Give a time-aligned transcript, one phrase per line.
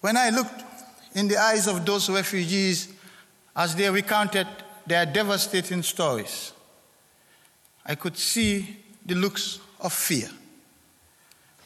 [0.00, 0.64] When I looked
[1.14, 2.88] in the eyes of those refugees
[3.54, 4.46] as they recounted
[4.86, 6.52] their devastating stories,
[7.84, 10.28] I could see the looks of fear,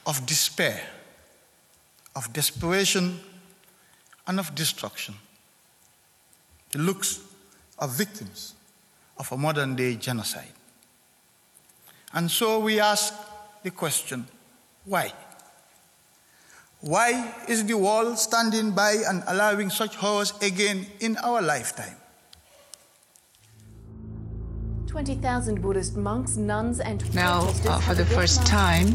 [0.06, 0.80] of despair,
[2.16, 3.20] of desperation,
[4.26, 5.14] and of destruction.
[6.72, 7.20] The looks
[7.78, 8.54] of victims
[9.18, 10.52] of a modern day genocide.
[12.12, 13.14] And so we ask
[13.62, 14.26] the question
[14.84, 15.12] why?
[16.84, 21.96] Why is the world standing by and allowing such horrors again in our lifetime?
[24.94, 28.94] 20,000 Buddhist monks, nuns, and Now, uh, for the first month- time,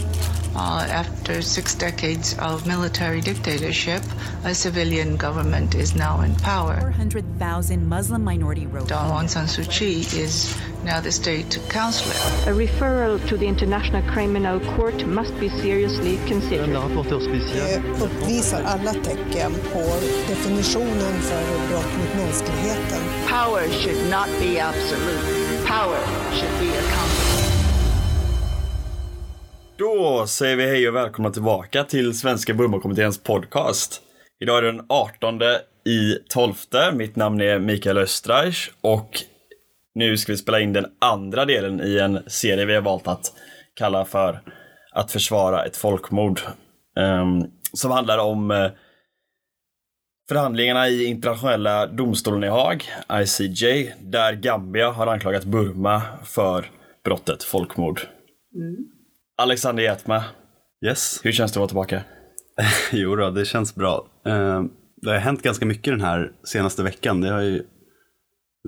[0.55, 4.01] uh, after six decades of military dictatorship,
[4.45, 6.79] a civilian government is now in power.
[6.79, 9.11] 400,000 Muslim minority Rohingya.
[9.11, 12.15] Aung San Suu Kyi is now the state counselor.
[12.47, 16.69] A referral to the International Criminal Court must be seriously considered.
[16.69, 17.81] rapportör speciell.
[17.81, 19.83] Det uppvisar alla tecken på
[20.29, 23.01] definitionen för brott mot mänskligheten.
[23.27, 25.38] Power should not be absolute.
[25.69, 25.99] Power
[26.31, 27.29] should be accountable.
[29.77, 34.01] Då säger vi hej och välkomna tillbaka till Svenska Burmakommitténs podcast.
[34.39, 35.41] Idag är det den 18
[35.85, 36.53] i 12.
[36.93, 39.09] Mitt namn är Mikael Östreich och
[39.95, 43.33] nu ska vi spela in den andra delen i en serie vi har valt att
[43.75, 44.41] kalla för
[44.91, 46.39] Att försvara ett folkmord.
[46.99, 48.71] Um, som handlar om eh,
[50.29, 56.65] förhandlingarna i internationella domstolen i Haag, ICJ, där Gambia har anklagat Burma för
[57.03, 58.01] brottet folkmord.
[59.41, 60.23] Alexander Jätma,
[60.85, 61.19] Yes.
[61.23, 62.03] hur känns det att vara tillbaka?
[62.91, 64.07] Jo då, det känns bra.
[64.25, 64.63] Eh,
[65.01, 67.21] Det har hänt ganska mycket den här senaste veckan.
[67.21, 67.63] Det har ju,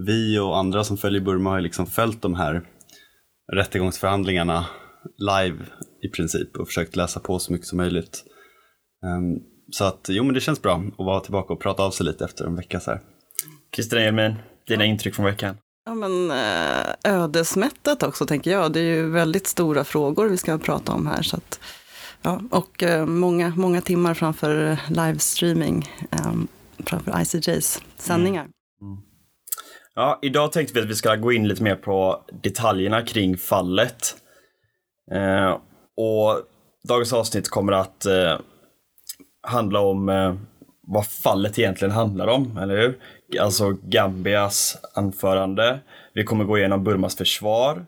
[0.06, 2.62] vi och andra som följer Burma har ju liksom följt de här
[3.54, 4.66] rättegångsförhandlingarna
[5.18, 5.66] live
[6.04, 8.24] i princip och försökt läsa på så mycket som möjligt.
[9.72, 12.26] Så att, jo men det känns bra att vara tillbaka och prata av sig lite
[12.26, 13.00] efter en vecka så här.
[13.72, 14.36] Kristina Hjelmen,
[14.68, 15.58] dina intryck från veckan?
[15.86, 18.74] Ja, men eh, ödesmättat också, tänker jag.
[18.74, 21.22] Det är ju väldigt stora frågor vi ska prata om här.
[21.22, 21.60] Så att,
[22.22, 26.34] ja, och eh, många, många timmar framför livestreaming, eh,
[26.86, 28.48] framför ICJs sändningar.
[29.96, 34.16] Ja, idag tänkte vi att vi ska gå in lite mer på detaljerna kring fallet.
[35.12, 35.58] Eh,
[35.98, 36.42] och
[36.88, 38.40] dagens avsnitt kommer att eh,
[39.42, 40.36] handla om eh,
[40.88, 42.98] vad fallet egentligen handlar om, eller hur?
[43.40, 45.80] Alltså Gambias anförande.
[46.14, 47.86] Vi kommer gå igenom Burmas försvar.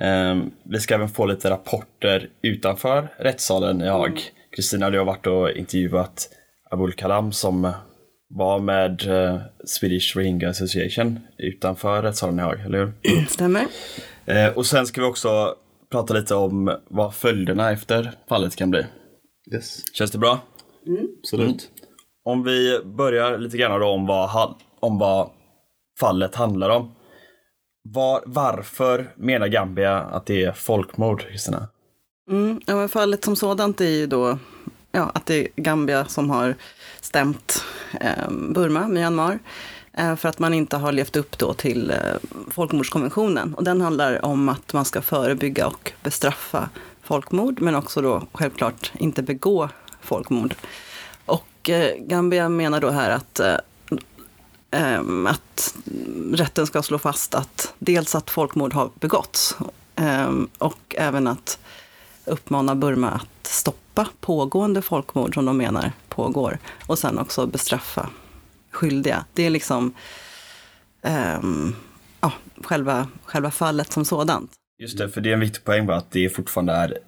[0.00, 4.20] Eh, vi ska även få lite rapporter utanför rättssalen i Haag.
[4.56, 6.28] Kristina, du har varit och intervjuat
[6.70, 7.72] Abul Kalam som
[8.28, 13.26] var med eh, Swedish Rohingya Association utanför rättssalen i Haag, eller hur?
[13.26, 13.66] Stämmer?
[14.28, 15.54] Eh, och sen ska vi också
[15.92, 18.86] prata lite om vad följderna efter fallet kan bli.
[19.52, 19.94] Yes.
[19.94, 20.40] Känns det bra?
[21.18, 21.70] Absolut.
[22.24, 25.30] Om vi börjar lite grann då om vad, om vad
[26.00, 26.92] fallet handlar om.
[27.88, 31.68] Var, varför menar Gambia att det är folkmord, Kristina?
[32.30, 34.38] Mm, ja, men fallet som sådant är ju då
[34.92, 36.54] ja, att det är Gambia som har
[37.00, 37.64] stämt
[38.00, 39.38] eh, Burma, Myanmar,
[39.92, 41.96] eh, för att man inte har levt upp då till eh,
[42.50, 43.54] folkmordskonventionen.
[43.54, 46.68] Och den handlar om att man ska förebygga och bestraffa
[47.02, 49.68] folkmord, men också då självklart inte begå
[50.06, 50.54] folkmord.
[51.26, 53.56] Och eh, Gambia menar då här att eh,
[54.70, 55.74] eh, att
[56.32, 59.56] rätten ska slå fast att dels att folkmord har begåtts
[59.96, 61.58] eh, och även att
[62.24, 68.10] uppmana Burma att stoppa pågående folkmord som de menar pågår och sen också bestraffa
[68.70, 69.24] skyldiga.
[69.32, 69.94] Det är liksom
[71.02, 71.40] eh,
[72.20, 72.32] ja,
[72.64, 74.52] själva, själva fallet som sådant.
[74.78, 76.98] Just det, för det är en viktig poäng bara att det fortfarande är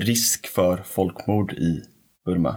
[0.00, 1.82] risk för folkmord i
[2.28, 2.56] Burma.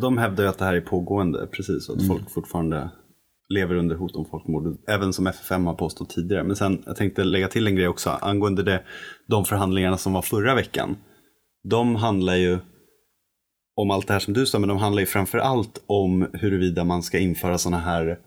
[0.00, 2.90] De hävdar ju att det här är pågående, precis, och att folk fortfarande
[3.48, 6.44] lever under hot om folkmord, även som FFM har påstått tidigare.
[6.44, 8.82] Men sen, jag tänkte lägga till en grej också, angående det,
[9.26, 10.96] de förhandlingarna som var förra veckan.
[11.68, 12.58] De handlar ju
[13.76, 16.84] om allt det här som du sa, men de handlar ju framför allt om huruvida
[16.84, 18.18] man ska införa sådana här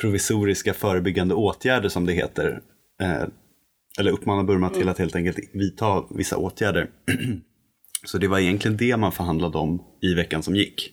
[0.00, 2.60] provisoriska förebyggande åtgärder som det heter.
[3.02, 3.24] Eh,
[3.98, 6.90] eller uppmana Burma till att helt enkelt vidta vissa åtgärder.
[8.04, 10.92] Så det var egentligen det man förhandlade om i veckan som gick.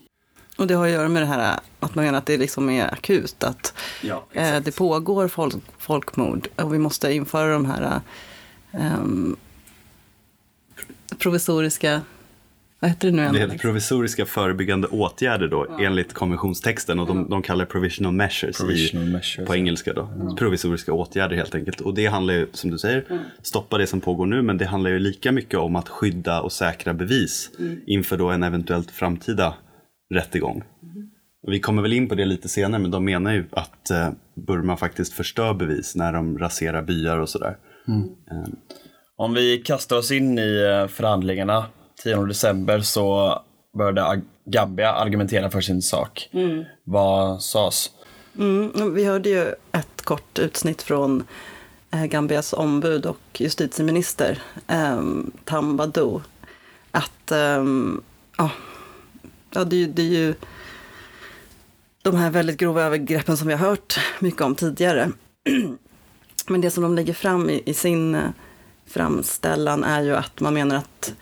[0.57, 2.93] Och det har att göra med det här att man menar att det liksom är
[2.93, 3.73] akut, att
[4.03, 8.01] Ja, eh, det pågår folk, folkmord och vi måste införa de här
[8.71, 9.35] ehm,
[11.17, 12.01] provisoriska,
[12.79, 13.29] vad heter det nu?
[13.31, 16.99] Det heter provisoriska förebyggande åtgärder då, enligt konventionstexten.
[16.99, 19.57] Och de, de kallar det provisional measures, Provisional i, measures, på ja.
[19.57, 19.93] engelska.
[19.93, 20.35] Då.
[20.37, 21.81] Provisoriska åtgärder helt enkelt.
[21.81, 23.05] Och det handlar ju, som du säger,
[23.41, 24.41] stoppa det som pågår nu.
[24.41, 27.49] Men det handlar ju lika mycket om att skydda och säkra bevis
[27.87, 29.53] inför då en eventuellt framtida
[30.13, 30.63] rättegång.
[31.47, 34.09] vi kommer väl in på det lite senare, men de menar ju att eh,
[34.47, 37.57] Burma faktiskt förstör bevis när de raserar byar och sådär.
[38.31, 38.49] Eh,
[39.17, 41.65] Om vi kastar oss in i eh, förhandlingarna
[42.03, 43.39] 10 december så
[43.77, 46.29] började Gambia argumentera för sin sak.
[46.83, 47.89] Vad sades?
[48.37, 51.23] Mm, vi hörde ju ett kort utsnitt från
[51.91, 55.01] eh, Gambias ombud och justitieminister eh,
[55.45, 56.21] Tambadou.
[56.91, 58.01] Att ehm,
[58.37, 58.49] ja,
[59.65, 60.33] det, är ju- det är ju
[62.01, 65.11] de här väldigt grova övergreppen som vi har hört mycket om tidigare.
[66.47, 68.21] Men det som de lägger fram i, i sin eh,
[68.87, 71.15] framställan är ju att man menar att eh,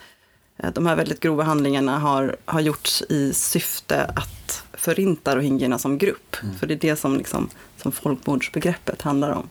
[0.74, 6.36] de här väldigt grova handlingarna har, har gjorts i syfte att förinta rohingyerna som grupp.
[6.60, 9.50] För det är det som, liksom, som folkmordsbegreppet handlar om.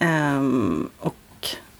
[0.00, 1.16] Ehm, och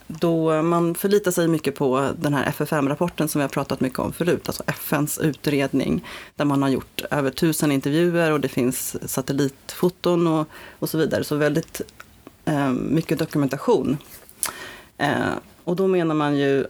[0.07, 4.13] då man förlitar sig mycket på den här FFM-rapporten som vi har pratat mycket om
[4.13, 6.05] förut, alltså FNs utredning,
[6.37, 10.49] där man har gjort över tusen intervjuer och det finns satellitfoton och,
[10.79, 11.25] och så vidare.
[11.25, 11.81] Så väldigt
[12.45, 13.97] eh, mycket dokumentation.
[14.99, 15.35] Eh,
[15.65, 16.67] och då menar man ju,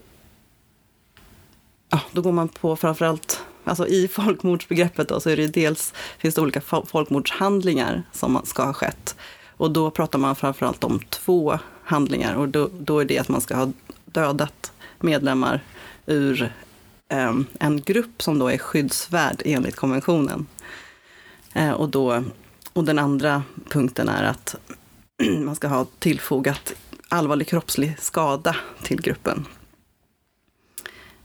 [1.92, 6.34] ja, då går man på framförallt, alltså i folkmordsbegreppet då, så är det dels, finns
[6.34, 9.16] det olika folkmordshandlingar som ska ha skett.
[9.56, 13.40] Och då pratar man framförallt om två handlingar och då, då är det att man
[13.40, 13.72] ska ha
[14.04, 15.60] dödat medlemmar
[16.06, 16.52] ur
[17.08, 20.46] eh, en grupp som då är skyddsvärd enligt konventionen.
[21.54, 22.24] Eh, och, då,
[22.72, 24.56] och den andra punkten är att
[25.38, 26.74] man ska ha tillfogat
[27.08, 29.46] allvarlig kroppslig skada till gruppen.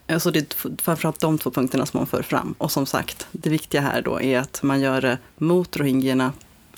[0.08, 2.56] Eh, Så det är framförallt de två punkterna som man för fram.
[2.58, 6.34] Och som sagt, det viktiga här då är att man gör det mot rohingyerna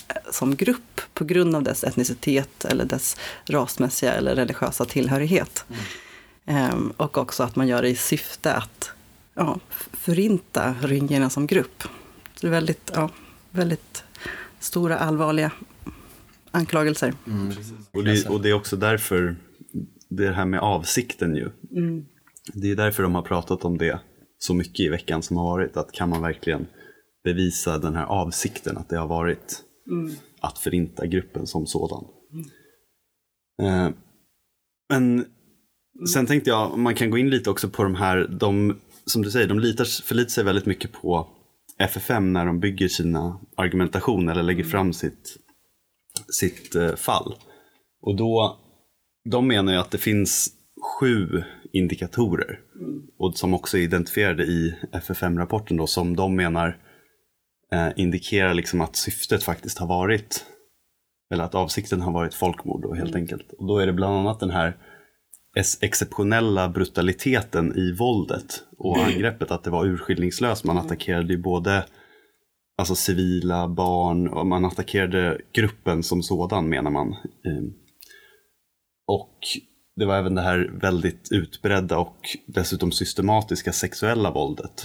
[0.08, 5.64] eh, som grupp på grund av dess etnicitet eller dess rasmässiga eller religiösa tillhörighet.
[6.46, 8.90] Ehm, och också att man gör det i syfte att
[9.34, 9.58] ja,
[9.92, 11.82] förinta rohingyerna som grupp.
[12.34, 13.10] Så det är väldigt, ja,
[13.50, 14.04] väldigt
[14.58, 15.50] stora, allvarliga
[16.50, 17.14] anklagelser.
[17.92, 19.36] Och det, och det är också därför,
[20.08, 21.50] det här med avsikten ju.
[22.54, 24.00] Det är därför de har pratat om det
[24.38, 25.76] så mycket i veckan som har varit.
[25.76, 26.66] Att kan man verkligen
[27.24, 29.64] bevisa den här avsikten att det har varit
[30.40, 32.04] att förinta gruppen som sådan.
[33.62, 33.88] Eh,
[34.88, 35.26] men
[36.12, 39.30] sen tänkte jag, man kan gå in lite också på de här, de, som du
[39.30, 41.28] säger, de litar, förlitar sig väldigt mycket på
[41.78, 45.36] FFM när de bygger sina argumentation eller lägger fram sitt,
[46.28, 47.34] sitt eh, fall.
[48.02, 48.58] Och då,
[49.30, 50.50] de menar ju att det finns
[51.00, 52.60] sju indikatorer.
[53.18, 56.78] Och som också är identifierade i FFM-rapporten då, som de menar
[57.72, 60.44] eh, indikerar liksom att syftet faktiskt har varit,
[61.32, 63.52] eller att avsikten har varit folkmord då, helt enkelt.
[63.52, 64.76] Och då är det bland annat den här
[65.80, 70.64] exceptionella brutaliteten i våldet och angreppet, att det var urskillningslöst.
[70.64, 71.84] Man attackerade ju både
[72.78, 77.16] alltså civila, barn och man attackerade gruppen som sådan menar man.
[77.46, 77.72] Ehm,
[79.06, 79.38] Och
[80.00, 82.16] det var även det här väldigt utbredda och
[82.46, 84.84] dessutom systematiska sexuella våldet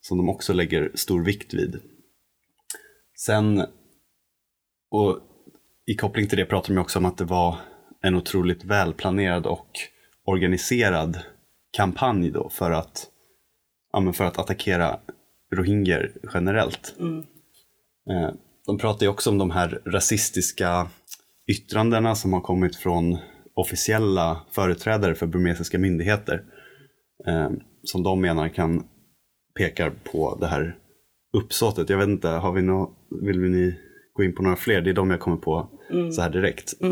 [0.00, 1.80] som de också lägger stor vikt vid.
[3.18, 3.66] Sen,
[4.90, 5.18] och
[5.86, 7.56] i koppling till det pratar de också om att det var
[8.02, 9.68] en otroligt välplanerad och
[10.24, 11.18] organiserad
[11.76, 13.06] kampanj då för att,
[13.92, 15.00] ja, för att attackera
[15.54, 16.94] rohingyer generellt.
[18.10, 18.30] Eh,
[18.66, 20.88] De pratar ju också om de här rasistiska
[21.46, 23.18] yttrandena som har kommit från
[23.54, 26.42] officiella företrädare för burmesiska myndigheter.
[27.26, 27.50] Eh,
[27.84, 28.84] som de menar kan
[29.58, 30.76] pekar på det här
[31.36, 31.90] uppsåtet.
[31.90, 32.90] Jag vet inte, har vi nå,
[33.22, 33.74] vill ni
[34.12, 34.80] gå in på några fler?
[34.80, 35.68] Det är de jag kommer på
[36.14, 36.74] så här direkt.
[36.78, 36.88] Ja,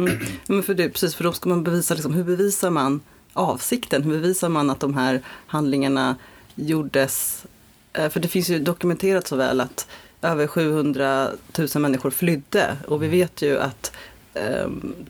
[0.48, 3.00] Men för det, precis, för då ska man bevisa, liksom, hur bevisar man
[3.32, 4.02] avsikten?
[4.02, 6.16] Hur bevisar man att de här handlingarna
[6.54, 7.46] gjordes?
[7.92, 9.88] eh, För det finns ju dokumenterat så väl att
[10.22, 11.28] över 700
[11.58, 13.92] 000 människor flydde och vi vet ju att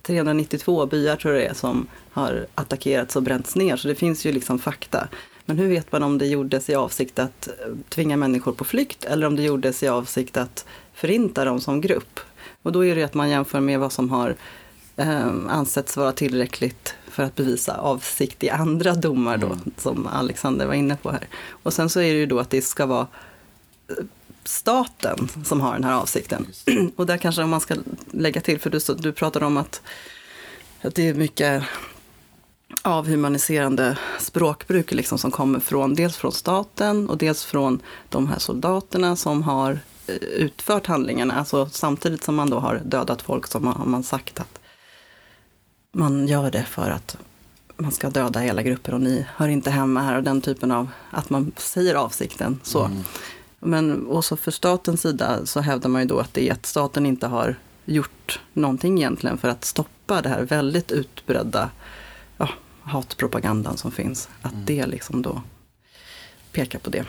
[0.03, 3.77] 392 byar tror jag det är som har attackerats och bränts ner.
[3.77, 5.09] Så det finns ju liksom fakta.
[5.45, 9.05] Men hur vet man om det gjordes i avsikt att eh, tvinga människor på flykt
[9.05, 10.65] eller om det gjordes i avsikt att
[10.95, 12.21] förinta dem som grupp?
[12.63, 14.37] Och då är det att man jämför med vad som har
[14.97, 20.75] eh, ansetts vara tillräckligt för att bevisa avsikt i andra domar då, som Alexander var
[20.75, 21.29] inne på här.
[21.51, 23.07] Och sen så är det ju då att det ska vara
[23.89, 24.05] eh,
[24.45, 26.47] staten som har den här avsikten.
[26.97, 27.77] Och där kanske man ska
[28.11, 29.83] lägga till, för du, du pratade om att,
[30.83, 31.63] att det är mycket
[32.83, 39.17] avhumaniserande språkbruk liksom som kommer från dels från staten och dels från de här soldaterna
[39.17, 41.35] som har eh, utfört handlingarna.
[41.35, 44.59] Alltså samtidigt som man då har dödat folk så har man sagt att
[45.93, 47.17] man gör det för att
[47.77, 50.89] man ska döda hela grupper och ni hör inte hemma här och den typen av
[51.11, 52.85] att man säger avsikten så.
[52.85, 53.03] Mm.
[53.65, 57.07] Men också för statens sida så hävdar man ju då att det är att staten
[57.07, 61.71] inte har gjort någonting egentligen för att stoppa det här väldigt utbredda
[62.37, 62.49] ja,
[62.83, 64.29] hatpropagandan som finns.
[64.43, 64.65] Att mm.
[64.65, 65.43] det liksom då
[66.53, 67.05] pekar på det.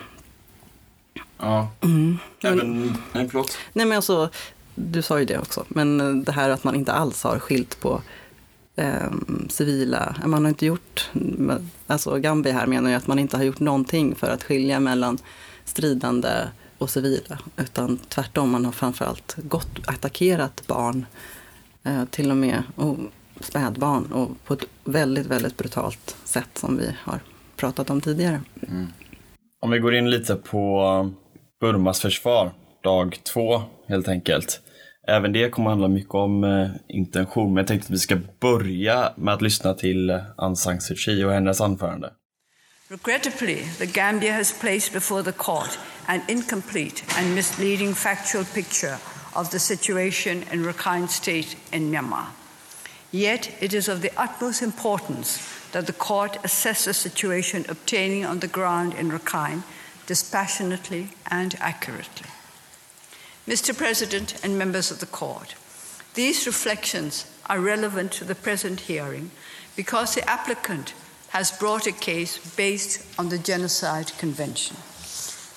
[1.38, 1.72] Ja.
[1.82, 2.18] Mm.
[2.44, 3.58] Även, nej, förlåt.
[3.74, 4.30] Nej, men alltså,
[4.76, 8.02] du sa ju det också, men det här att man inte alls har skilt på
[8.76, 9.12] eh,
[9.50, 11.10] civila, man har inte gjort,
[11.88, 15.18] alltså Gambia här menar ju att man inte har gjort någonting för att skilja mellan
[15.66, 21.06] stridande och civila, utan tvärtom, man har framförallt gått, attackerat barn,
[21.84, 22.98] eh, till och med, och
[23.40, 27.20] spädbarn, och på ett väldigt, väldigt brutalt sätt som vi har
[27.56, 28.42] pratat om tidigare.
[28.68, 28.88] Mm.
[29.62, 31.12] Om vi går in lite på
[31.60, 32.52] Burmas försvar,
[32.84, 34.62] dag två helt enkelt.
[35.08, 39.14] Även det kommer handla mycket om eh, intention, men jag tänkte att vi ska börja
[39.16, 42.12] med att lyssna till Aung San Suu Kyi och hennes anförande.
[42.90, 49.00] Regrettably, the Gambia has placed before the court an incomplete and misleading factual picture
[49.36, 52.28] of the situation in Rakhine State in Myanmar.
[53.12, 55.40] Yet, it is of the utmost importance
[55.72, 59.64] that the court assess the situation obtaining on the ground in Rakhine
[60.06, 62.28] dispassionately and accurately.
[63.48, 63.76] Mr.
[63.76, 65.56] President and members of the Court,
[66.14, 69.32] these reflections are relevant to the present hearing
[69.76, 70.94] because the applicant
[71.34, 74.78] has brought a case based on the Genocide Convention.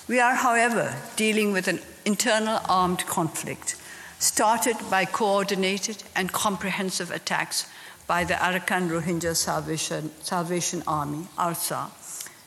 [0.07, 3.75] We are, however, dealing with an internal armed conflict
[4.17, 7.67] started by coordinated and comprehensive attacks
[8.07, 11.91] by the Arakan Rohingya Salvation, Salvation Army, ARSA,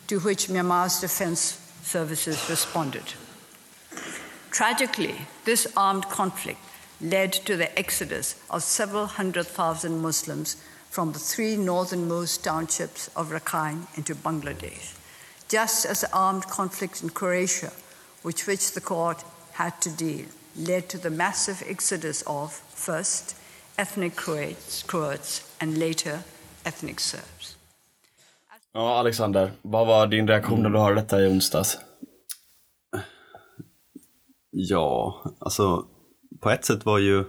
[0.08, 3.14] to which Myanmar's defense services responded.
[4.50, 6.58] Tragically, this armed conflict
[7.00, 10.56] led to the exodus of several hundred thousand Muslims
[10.90, 14.94] from the three northernmost townships of Rakhine into Bangladesh,
[15.48, 17.70] just as the armed conflict in Croatia,
[18.24, 23.36] with which the court had to deal, led to the massive exodus of, first,
[23.78, 26.18] ethnic Croats, Croats and later
[26.64, 27.56] ethnic Serbs.
[28.72, 31.78] Ja, Alexander, vad var din reaktion när du hörde detta i onsdags?
[34.50, 35.86] Ja, alltså
[36.40, 37.24] på ett sätt var ju,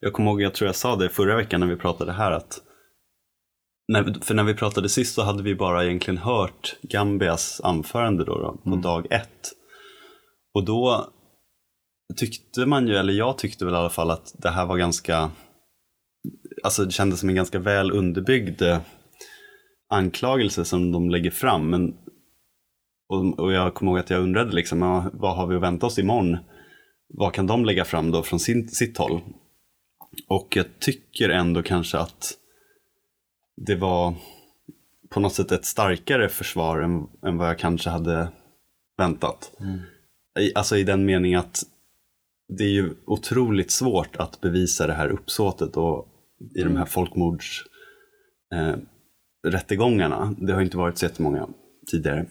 [0.00, 2.60] jag kommer ihåg, jag tror jag sa det förra veckan när vi pratade här att
[3.88, 8.38] när, för när vi pratade sist så hade vi bara egentligen hört Gambias anförande då,
[8.38, 8.82] då på mm.
[8.82, 9.52] dag ett.
[10.54, 11.10] Och då
[12.16, 15.30] tyckte man ju, eller jag tyckte väl i alla fall att det här var ganska,
[16.62, 18.80] alltså det kändes som en ganska väl underbyggd eh,
[19.88, 21.70] anklagelse som de lägger fram.
[21.70, 21.94] Men,
[23.08, 25.86] och, och jag kommer ihåg att jag undrade liksom, ja, vad har vi att vänta
[25.86, 26.38] oss imorgon?
[27.08, 29.20] Vad kan de lägga fram då från sin, sitt håll?
[30.28, 32.38] Och jag tycker ändå kanske att
[33.56, 34.14] det var
[35.08, 38.28] på något sätt ett starkare försvar än, än vad jag kanske hade
[38.98, 39.52] väntat.
[39.60, 39.80] Mm.
[40.38, 41.62] I, alltså i den meningen att
[42.48, 46.08] det är ju otroligt svårt att bevisa det här uppsåtet och
[46.54, 46.72] i mm.
[46.72, 47.64] de här folkmords
[48.54, 48.76] eh,
[49.46, 50.34] rättegångarna.
[50.38, 51.48] Det har inte varit så jättemånga
[51.90, 52.26] tidigare.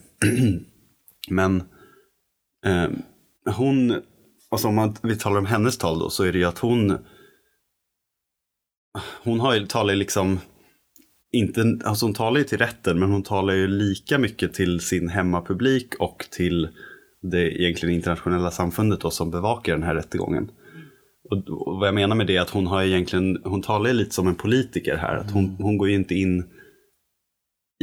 [1.28, 1.62] Men
[2.66, 2.88] eh,
[3.56, 4.02] hon,
[4.50, 6.98] alltså om man, vi talar om hennes tal då, så är det ju att hon
[9.22, 10.40] hon har ju, talar liksom
[11.34, 15.08] inte, alltså hon talar ju till rätten men hon talar ju lika mycket till sin
[15.08, 16.68] hemmapublik och till
[17.22, 20.50] det egentligen internationella samfundet då, som bevakar den här rättegången.
[21.30, 21.36] Och,
[21.66, 24.28] och vad jag menar med det är att hon har egentligen, hon talar lite som
[24.28, 25.16] en politiker här.
[25.16, 26.44] Att hon, hon går ju inte in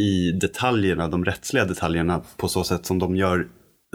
[0.02, 3.48] i detaljerna, de rättsliga detaljerna på så sätt som de gör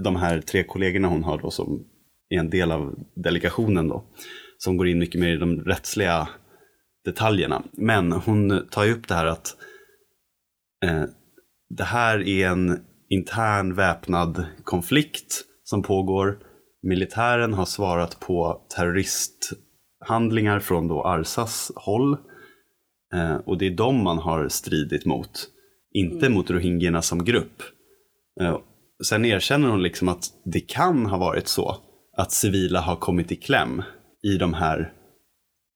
[0.02, 1.84] de här tre kollegorna hon har då som
[2.28, 4.04] är en del av delegationen då.
[4.58, 6.28] Som går in mycket mer i de rättsliga
[7.06, 7.62] detaljerna.
[7.72, 9.56] Men hon tar ju upp det här att
[10.84, 11.04] eh,
[11.68, 16.38] det här är en intern väpnad konflikt som pågår.
[16.82, 22.16] Militären har svarat på terroristhandlingar från då Arsas håll.
[23.14, 25.48] Eh, och det är dem man har stridit mot.
[25.94, 27.62] Inte mot rohingyerna som grupp.
[28.40, 28.58] Eh,
[29.08, 31.76] sen erkänner hon liksom att det kan ha varit så
[32.16, 33.82] att civila har kommit i kläm
[34.22, 34.92] i de här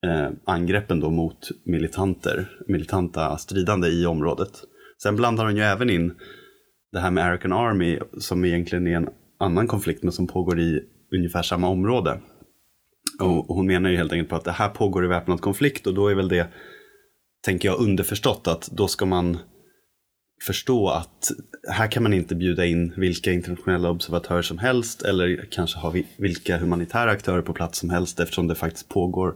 [0.07, 4.50] eh, angreppen då mot militanter, militanta stridande i området.
[5.02, 6.14] Sen blandar hon ju även in
[6.92, 10.80] det här med American Army som egentligen är en annan konflikt men som pågår i
[11.14, 12.21] ungefär samma område.
[13.21, 15.95] Och hon menar ju helt enkelt på att det här pågår i väpnad konflikt och
[15.95, 16.49] då är väl det,
[17.45, 19.38] tänker jag, underförstått att då ska man
[20.47, 21.30] förstå att
[21.69, 26.59] här kan man inte bjuda in vilka internationella observatörer som helst eller kanske ha vilka
[26.59, 29.35] humanitära aktörer på plats som helst eftersom det faktiskt pågår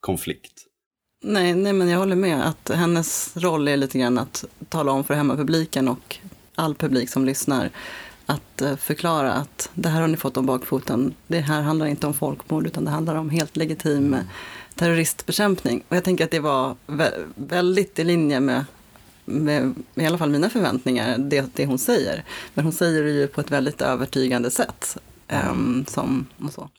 [0.00, 0.52] konflikt.
[1.24, 5.04] Nej, nej, men jag håller med att hennes roll är lite grann att tala om
[5.04, 6.16] för hemmapubliken och
[6.54, 7.70] all publik som lyssnar
[8.26, 11.14] att eh, förklara att det här har ni fått om bakfoten.
[11.26, 14.16] Det här handlar inte om folkmord utan det handlar om helt legitim
[14.74, 15.82] terroristbekämpning.
[15.88, 18.64] Och jag tänker att det var vä- väldigt i linje med,
[19.24, 22.24] med, med i alla fall mina förväntningar, det, det hon säger.
[22.54, 24.96] Men hon säger det ju på ett väldigt övertygande sätt.
[25.28, 26.70] ehm, som, och så.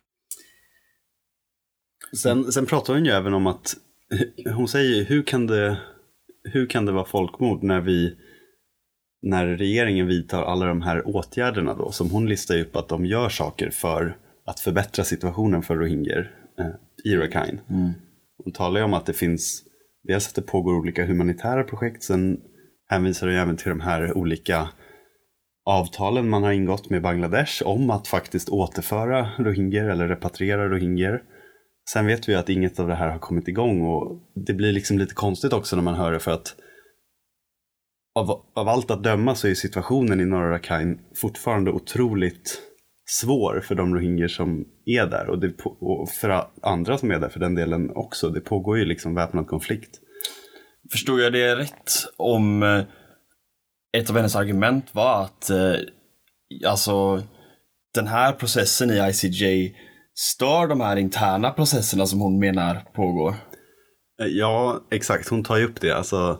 [2.18, 3.74] Sen, sen pratar hon ju även om att,
[4.56, 5.77] hon säger hur kan det,
[6.44, 8.15] hur kan det vara folkmord när vi,
[9.22, 13.30] när regeringen vidtar alla de här åtgärderna då, som hon listar upp att de gör
[13.30, 17.60] saker för att förbättra situationen för rohingyer eh, i Rakhine.
[18.44, 19.63] Hon talar ju om att det finns,
[20.03, 22.41] dels att det pågår olika humanitära projekt, sen
[22.89, 24.70] hänvisar hon ju även till de här olika
[25.65, 31.24] avtalen man har ingått med Bangladesh om att faktiskt återföra rohingyer eller repatriera rohingyer.
[31.90, 35.00] Sen vet vi att inget av det här har kommit igång och det blir liksom
[35.00, 36.56] lite konstigt också när man hör det för att
[38.16, 42.62] av, av allt att döma så är situationen i norra Rakhine fortfarande otroligt
[43.10, 47.30] svår för de rohingyer som är där och, det, och för andra som är där
[47.30, 48.30] för den delen också.
[48.30, 50.00] Det pågår ju liksom väpnad konflikt.
[50.92, 52.84] Förstod jag det rätt om eh,
[53.98, 55.76] ett av hennes argument var att eh,
[56.66, 57.24] alltså
[57.94, 59.76] den här processen i ICJ
[60.22, 63.30] stör de här interna processerna som hon menar pågår?
[64.22, 65.30] Eh, Ja, exakt.
[65.30, 65.92] Hon tar ju upp det.
[65.92, 66.40] Alltså,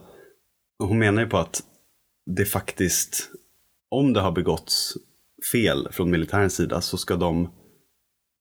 [0.80, 1.64] hon menar ju på att
[2.36, 3.30] det faktiskt,
[3.92, 4.94] om det har begåtts
[5.52, 7.50] fel från militärens sida så ska de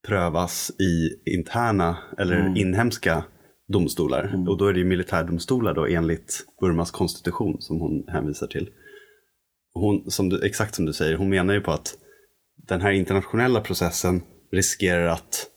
[0.07, 2.57] prövas i interna eller Mm.
[2.57, 3.23] inhemska
[3.67, 4.45] domstolar.
[4.49, 8.69] Och då är det ju militärdomstolar då enligt Burmas konstitution som hon hänvisar till.
[9.73, 11.95] Hon, som du, exakt som du säger, hon menar ju på att
[12.67, 14.21] den här internationella processen
[14.51, 15.47] riskerar att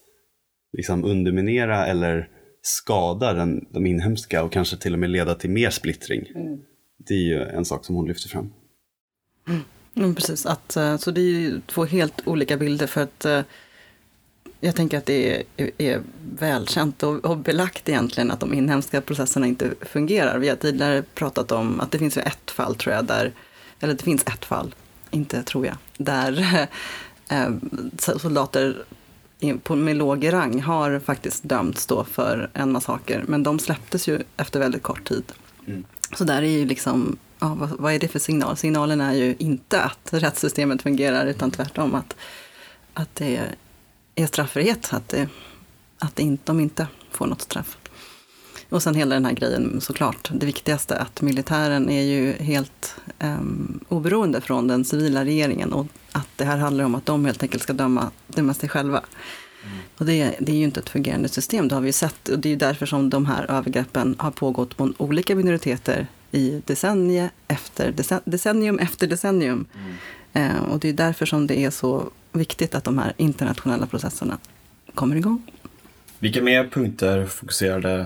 [0.77, 2.29] liksom underminera eller
[2.61, 6.23] skada den, de inhemska och kanske till och med leda till mer splittring.
[7.07, 8.53] Det är ju en sak som hon lyfter fram.
[9.95, 13.41] Mm, precis, att, eh, så det är ju två helt olika bilder för att eh,
[14.59, 16.01] jag tänker att det är, är
[16.39, 20.39] välkänt och, och belagt egentligen att de inhemska processerna inte fungerar.
[20.39, 23.33] Vi har tidigare pratat om att det finns ett fall tror jag där,
[23.79, 24.75] eller det finns ett fall,
[25.11, 26.67] inte tror jag, där
[27.29, 27.49] eh,
[28.17, 28.83] soldater
[29.63, 34.19] på- med låg rang har faktiskt dömts då för en massaker, men de släpptes ju
[34.37, 35.23] efter väldigt kort tid.
[36.17, 38.57] Så där är ju liksom, ja, vad, vad är det för signal?
[38.57, 42.15] Signalen är ju inte att rättssystemet fungerar, utan tvärtom att,
[42.93, 43.41] att det
[44.15, 45.27] är straffrihet, att, det,
[45.99, 47.77] att det inte, de inte får något straff.
[48.69, 53.79] Och sen hela den här grejen såklart, det viktigaste att militären är ju helt um,
[53.89, 57.63] oberoende från den civila regeringen och att det här handlar om att de helt enkelt
[57.63, 59.03] ska döma, döma sig själva.
[59.97, 62.29] Och det, det är ju inte ett fungerande system, det har vi ju sett.
[62.29, 66.61] Och det är ju därför som de här övergreppen har pågått på olika minoriteter i
[66.65, 68.79] decennium efter decen- decennium.
[68.79, 69.65] Efter decennium.
[70.33, 74.37] Eh, och det är därför som det är så viktigt att de här internationella processerna
[74.93, 75.51] kommer igång.
[76.19, 78.05] Vilka mer punkter fokuserade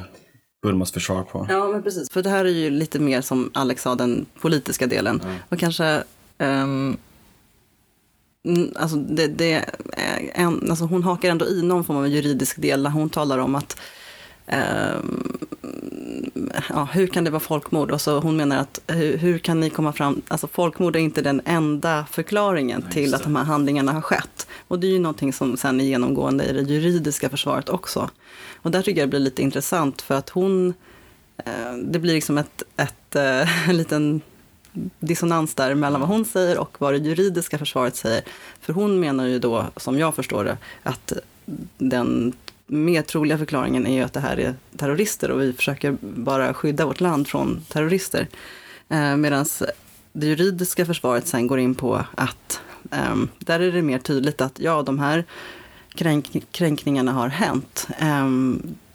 [0.62, 1.46] Burmas försvar på?
[1.50, 2.10] Ja, men precis.
[2.12, 5.22] För det här är ju lite mer som Alex sa, den politiska delen.
[5.50, 6.04] Och kanske...
[6.38, 6.98] mm,
[8.76, 9.66] alltså det, det, är
[10.34, 13.56] en, alltså hon hakar ändå i någon form av juridisk del när hon talar om
[13.56, 13.80] att
[14.48, 15.38] ehm,
[16.70, 17.92] ja, hur kan det vara folkmord?
[17.92, 21.22] Och så hon menar att hur, hur kan ni komma fram, alltså folkmord är inte
[21.22, 24.48] den enda förklaringen till att de här handlingarna har skett.
[24.68, 28.10] Och det är ju någonting som sen är genomgående i det juridiska försvaret också.
[28.62, 30.74] Och där tycker jag det blir lite intressant för att hon,
[31.38, 34.22] eh, det blir liksom ett, ett, eh, en liten
[35.00, 38.24] dissonans där mellan vad hon säger och vad det juridiska försvaret säger.
[38.62, 41.14] För hon menar ju då, som jag förstår det, att
[41.78, 42.34] den
[42.70, 46.86] mer troliga förklaringen är ju att det här är terrorister och vi försöker bara skydda
[46.86, 48.28] vårt land från terrorister.
[48.90, 49.46] Eh, Medan
[50.14, 54.60] det juridiska försvaret sen går in på att eh, där är det mer tydligt att
[54.60, 55.26] ja, de här
[55.96, 57.88] kränk kränkningarna har hänt.
[58.00, 58.30] Eh,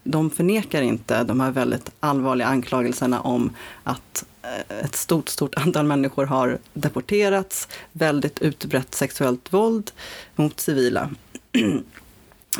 [0.04, 3.50] de förnekar inte de här väldigt allvarliga anklagelserna om
[3.84, 9.90] att eh, ett stort, stort antal människor har deporterats, väldigt utbrett sexuellt våld
[10.36, 11.10] mot civila.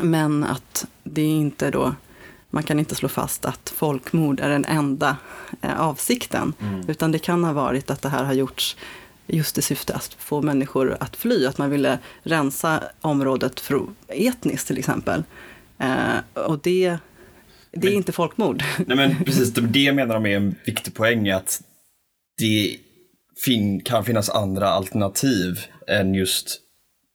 [0.02, 1.94] Men att det är inte då,
[2.50, 5.16] man kan inte slå fast att folkmord är den enda
[5.62, 6.52] eh, avsikten.
[6.88, 8.76] Utan det kan ha varit att det här har gjorts
[9.26, 11.46] just i syfte att få människor att fly.
[11.46, 15.22] Att man ville rensa området för, etniskt till exempel.
[15.78, 16.96] Eh, och det,
[17.72, 18.62] det är inte folkmord.
[18.86, 21.62] Nej men precis, det- det menar de är en viktig poäng att
[22.38, 22.76] det
[23.44, 26.60] fin- kan finnas andra alternativ än just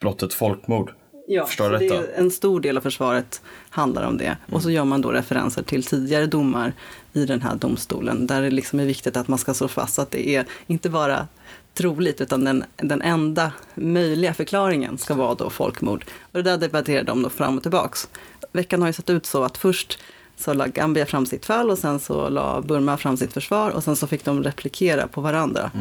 [0.01, 0.93] brottet folkmord.
[1.31, 4.37] Ja, Förstår det är en stor del av försvaret handlar om det.
[4.51, 6.73] Och så gör man då referenser till tidigare domar
[7.13, 10.11] i den här domstolen, där det liksom är viktigt att man ska slå fast att
[10.11, 11.27] det är inte bara
[11.73, 16.05] troligt, utan den, den enda möjliga förklaringen ska vara då folkmord.
[16.21, 18.09] Och det där debatterar de då fram och tillbaks.
[18.51, 19.99] Veckan har ju sett ut så att först
[20.37, 23.83] så la Gambia fram sitt fall och sen så la Burma fram sitt försvar och
[23.83, 25.71] sen så fick de replikera på varandra.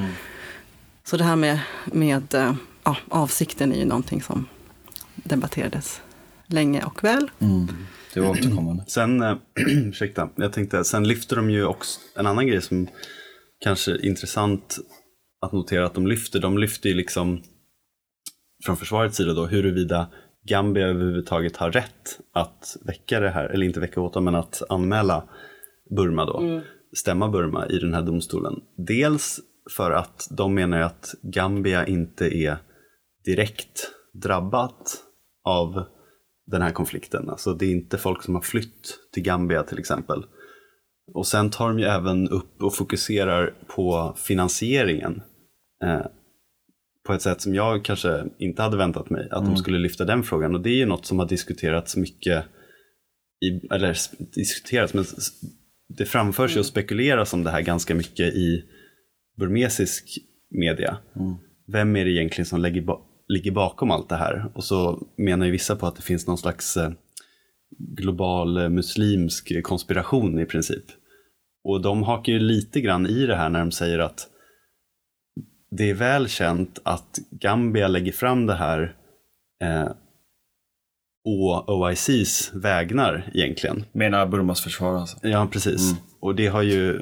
[1.04, 4.46] Så det här med, med eh, ja, avsikten är ju någonting som
[5.24, 6.02] debatterades
[6.46, 7.30] länge och väl.
[8.14, 8.84] Det var återkommande.
[8.88, 12.88] Sen, eh, ursäkta, jag tänkte, sen lyfter de ju också en annan grej som
[13.60, 14.78] kanske är intressant
[15.40, 16.40] att notera att de lyfter.
[16.40, 17.42] De lyfter ju liksom
[18.64, 20.08] från försvarets sida då huruvida
[20.48, 25.28] Gambia överhuvudtaget har rätt att väcka det här, eller inte väcka åtal, men att anmäla
[25.96, 26.60] Burma då,
[26.96, 28.54] stämma Burma i den här domstolen.
[28.76, 29.40] Dels
[29.76, 32.56] för att de menar att Gambia inte är
[33.24, 33.90] direkt
[34.22, 35.04] drabbat
[35.48, 35.84] av
[36.46, 37.30] den här konflikten.
[37.30, 40.24] Alltså det är inte folk som har flytt till Gambia till exempel.
[41.14, 45.22] Och sen tar de ju även upp och fokuserar på finansieringen.
[45.84, 46.06] Eh,
[47.06, 49.28] på ett sätt som jag kanske inte hade väntat mig.
[49.30, 50.54] Att de skulle lyfta den frågan.
[50.54, 52.44] Och det är ju något som har diskuterats mycket,
[53.40, 53.96] i, eller
[54.34, 55.04] diskuterats, men
[55.98, 58.64] det framförs ju och spekuleras om det här ganska mycket i
[59.38, 60.18] burmesisk
[60.50, 60.98] media.
[61.72, 62.82] Vem är det egentligen som lägger,
[63.28, 64.50] ligger bakom allt det här?
[64.54, 66.90] Och så menar ju vissa på att det finns någon slags eh,
[67.78, 70.84] global eh, muslimsk konspiration i princip.
[71.64, 74.28] Och de hakar ju lite grann i det här när de säger att
[75.70, 78.96] det är väl känt att Gambia lägger fram det här
[79.64, 79.90] eh,
[81.24, 83.84] å OICs vägnar egentligen.
[83.92, 85.16] Menar Burmas försvar alltså?
[85.22, 85.94] Ja, precis.
[86.20, 87.00] Och det har ju,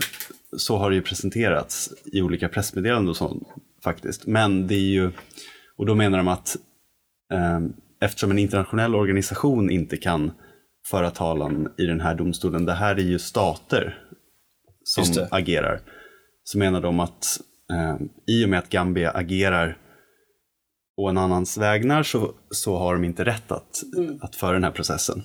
[0.57, 3.49] så har det ju presenterats i olika pressmeddelanden och sånt
[3.85, 4.27] faktiskt.
[4.27, 5.11] Men det är ju,
[5.79, 6.57] och då menar de att
[7.33, 7.61] eh,
[8.01, 10.31] eftersom en internationell organisation inte kan
[10.91, 13.99] föra talan i den här domstolen, det här är ju stater
[14.85, 15.81] som agerar,
[16.45, 17.41] så menar de att
[17.73, 19.79] eh, i och med att Gambia agerar
[20.97, 23.83] å en annans vägnar så, så har de inte rätt att,
[24.21, 25.23] att föra den här processen.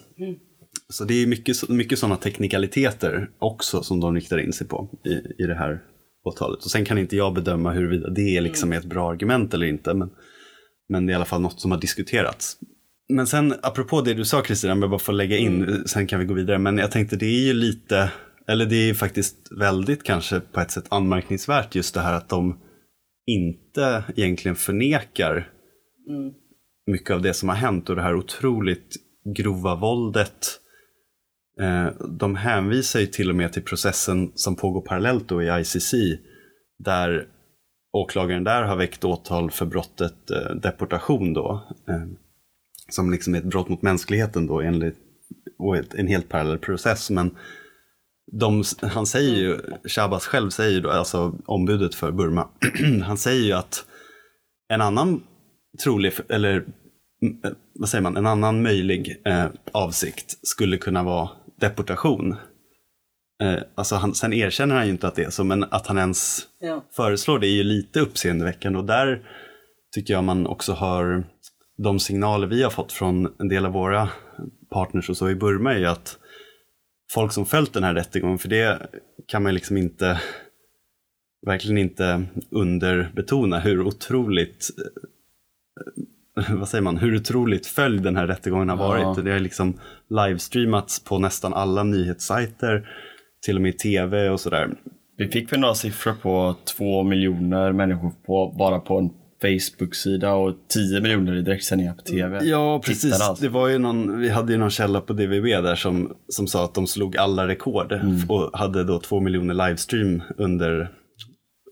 [0.89, 5.43] Så det är mycket, mycket sådana teknikaliteter också som de riktar in sig på i,
[5.43, 5.83] i det här
[6.23, 6.63] åtalet.
[6.63, 9.93] Och sen kan inte jag bedöma huruvida det är liksom ett bra argument eller inte.
[9.93, 10.09] Men,
[10.91, 12.58] men det är i alla fall något som har diskuterats.
[13.10, 16.19] Men sen apropå det du sa Kristina, om jag bara får lägga in, sen kan
[16.19, 16.58] vi gå vidare.
[16.58, 18.12] Men jag tänkte det är ju lite,
[18.47, 22.60] eller det är faktiskt väldigt kanske på ett sätt anmärkningsvärt just det här att de
[23.27, 25.49] inte egentligen förnekar
[26.88, 28.95] mycket av det som har hänt och det här otroligt
[29.36, 30.47] grova våldet.
[31.60, 35.93] Eh, De hänvisar ju till och med till processen som pågår parallellt då i ICC
[36.80, 37.27] där
[37.93, 41.67] åklagaren där har väckt åtal för brottet eh, deportation då.
[41.88, 42.06] eh,
[42.89, 44.97] Som liksom är ett brott mot mänskligheten då enligt
[45.60, 47.10] och ett, en helt parallell process.
[47.10, 47.36] Men
[48.32, 52.47] de, han säger ju, Shabas själv säger ju då, alltså ombudet för Burma,
[53.04, 53.86] han säger ju att
[54.69, 55.23] en annan
[55.84, 62.36] trolig, eller eh, vad säger man, en annan möjlig eh, avsikt skulle kunna vara deportation.
[63.41, 65.97] Eh, alltså han, sen erkänner han ju inte att det är så, men att han
[65.97, 66.86] ens Ja.
[66.95, 69.21] föreslår det är ju lite uppseendeväckande och där
[69.95, 71.23] tycker jag man också hör
[71.77, 74.10] de signaler vi har fått från en del av våra
[74.71, 76.17] partners och så i Burma är ju att
[77.13, 78.88] folk som följt den här rättegången, för det
[79.27, 80.21] kan man liksom inte
[81.45, 84.69] verkligen inte underbetona hur otroligt
[86.38, 89.17] eh, vad säger man, hur otroligt följd den här rättegången har varit.
[89.17, 89.23] Ja.
[89.23, 92.89] Det har liksom livestreamats på nästan alla nyhetssajter,
[93.45, 94.69] till och med i tv och sådär.
[95.17, 99.10] Vi fick väl några siffror på två miljoner människor på, bara på en
[99.41, 102.39] Facebook-sida och 10 miljoner i direktsändningar på tv.
[102.43, 103.21] Ja, precis.
[103.21, 103.43] Alltså.
[103.43, 106.65] Det var ju någon, vi hade ju någon källa på DVB där som, som sa
[106.65, 107.99] att de slog alla rekord
[108.30, 110.91] och hade då två miljoner livestream under,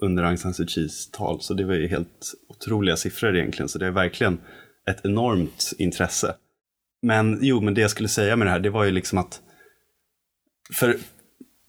[0.01, 1.41] under Aung San Suu Kyis tal.
[1.41, 3.69] Så det var ju helt otroliga siffror egentligen.
[3.69, 4.38] Så det är verkligen
[4.89, 6.36] ett enormt intresse.
[7.01, 9.41] Men jo, men det jag skulle säga med det här, det var ju liksom att
[10.73, 10.97] för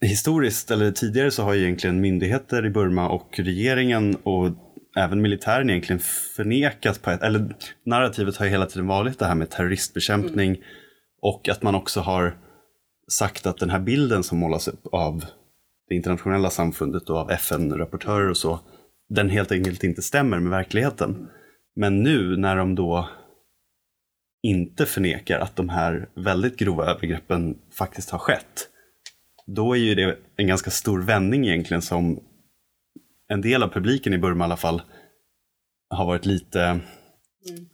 [0.06, 4.50] historiskt eller tidigare så har egentligen myndigheter i Burma och regeringen och
[4.96, 6.00] även militären egentligen
[6.36, 7.54] förnekat på ett, eller
[7.86, 10.56] narrativet har ju hela tiden varit det här med terroristbekämpning
[11.22, 12.36] och att man också har
[13.10, 15.24] sagt att den här bilden som målas upp av
[15.88, 18.60] det internationella samfundet och av FN-rapportörer och så,
[19.08, 21.28] den helt enkelt inte stämmer med verkligheten.
[21.76, 23.08] Men nu när de då
[24.42, 28.69] inte förnekar att de här väldigt grova övergreppen faktiskt har skett,
[29.54, 32.20] då är ju det en ganska stor vändning egentligen som
[33.28, 34.82] en del av publiken i Burma i alla fall
[35.90, 36.80] har varit lite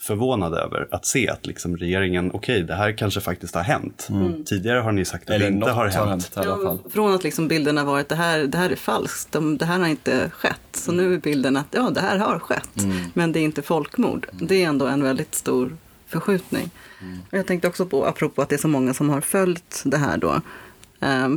[0.01, 4.07] förvånad över att se att liksom regeringen, okej okay, det här kanske faktiskt har hänt.
[4.11, 4.45] Mm.
[4.45, 6.09] Tidigare har ni sagt att Eller det inte har har hänt.
[6.09, 6.79] hänt i alla fall.
[6.91, 9.79] Från att liksom bilden har varit det här, det här är falskt, de, det här
[9.79, 10.61] har inte skett.
[10.73, 12.97] Så nu är bilden att ja, det här har skett, Mm.
[13.15, 14.29] men det är inte folkmord.
[14.33, 16.71] Det är ändå en väldigt stor förskjutning.
[17.31, 19.97] Och jag tänkte också på, apropå att det är så många som har följt det
[19.97, 20.41] här då,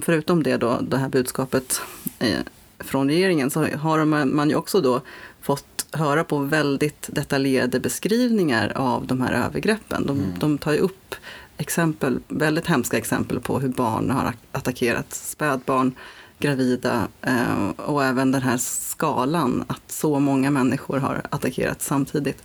[0.04, 1.82] förutom det då, det här budskapet
[2.20, 2.40] eh,
[2.80, 5.02] från regeringen, så har man, ju också då
[5.42, 10.06] fått höra på väldigt detaljerade beskrivningar av de här övergreppen.
[10.06, 11.16] De, de tar ju upp
[11.58, 15.96] exempel, väldigt hemska exempel på hur barn har attackerat spädbarn,
[16.40, 22.44] gravida eh, och även den här skalan att så många människor har attackerats samtidigt.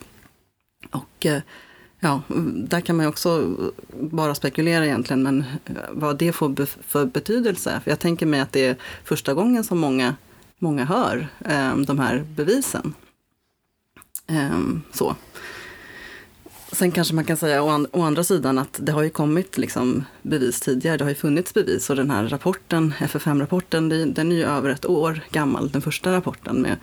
[0.90, 1.42] Och eh,
[2.04, 2.22] ja,
[2.54, 3.56] där kan man ju också
[4.00, 7.80] bara spekulera egentligen, men eh, vad det får be- för betydelse.
[7.84, 10.14] För jag tänker mig att det är första gången som många,
[10.58, 12.94] många hör eh, de här bevisen.
[14.26, 14.58] Eh,
[14.92, 15.16] så.
[16.72, 19.58] Sen kanske man kan säga å, an- å andra sidan att det har ju kommit
[19.58, 20.96] liksom bevis tidigare.
[20.96, 24.86] Det har ju funnits bevis och den här rapporten, FFM-rapporten, den är ju över ett
[24.86, 26.76] år gammal, den första rapporten med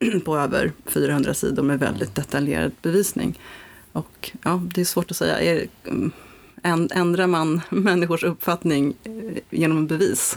[0.24, 3.38] på över 400 sidor med väldigt detaljerad bevisning.
[3.92, 5.66] Och ja, det är svårt att säga.
[5.84, 6.12] Mm,
[6.62, 10.36] änd- ändrar man människors uppfattning eh, genom bevis?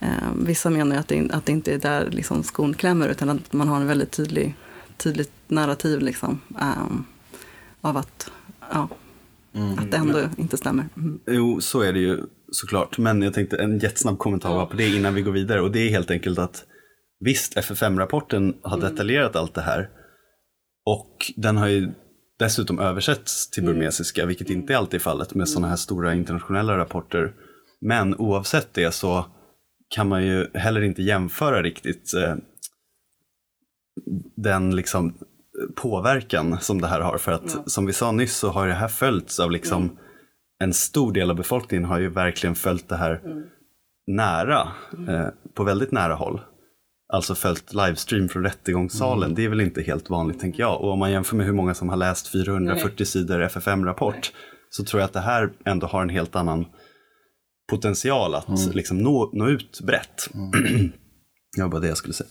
[0.00, 3.52] Eh, vissa menar att det, att det inte är där liksom skon klämmer utan att
[3.52, 4.54] man har en väldigt tydlig,
[4.96, 7.04] tydligt narrativ liksom, ehm,
[7.80, 8.30] av att,
[8.70, 8.88] ja,
[9.78, 10.88] att det ändå inte stämmer.
[10.96, 11.20] Mm.
[11.26, 12.18] Jo, så är det ju
[12.52, 12.98] såklart.
[12.98, 15.60] Men jag tänkte en jättesnabb kommentar på det innan vi går vidare.
[15.60, 16.64] Och det är helt enkelt att
[17.24, 19.88] visst, FFM-rapporten har detaljerat allt det här.
[20.86, 21.92] Och den har ju
[22.40, 27.32] dessutom översätts till burmesiska, vilket inte alltid är fallet med sådana här stora internationella rapporter.
[27.80, 29.26] Men oavsett det så
[29.94, 32.34] kan man ju heller inte jämföra riktigt eh,
[34.36, 35.14] den liksom
[35.76, 37.18] påverkan som det här har.
[37.18, 39.98] För att som vi sa nyss så har det här följts av liksom
[40.62, 43.20] en stor del av befolkningen har ju verkligen följt det här
[44.06, 44.68] nära,
[45.08, 46.40] eh, på väldigt nära håll.
[47.12, 49.34] Alltså följt livestream från rättegångssalen.
[49.34, 50.80] Det är väl inte helt vanligt tänker jag.
[50.80, 54.32] Och om man jämför med hur många som har läst 440 sidor FFM-rapport
[54.70, 56.66] så tror jag att det här ändå har en helt annan
[57.70, 60.28] potential att liksom nå, nå ut brett.
[61.56, 62.30] det var bara det jag skulle säga.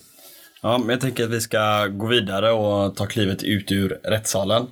[0.61, 4.67] Ja, men jag tänker att vi ska gå vidare och ta klivet ut ur rättssalen.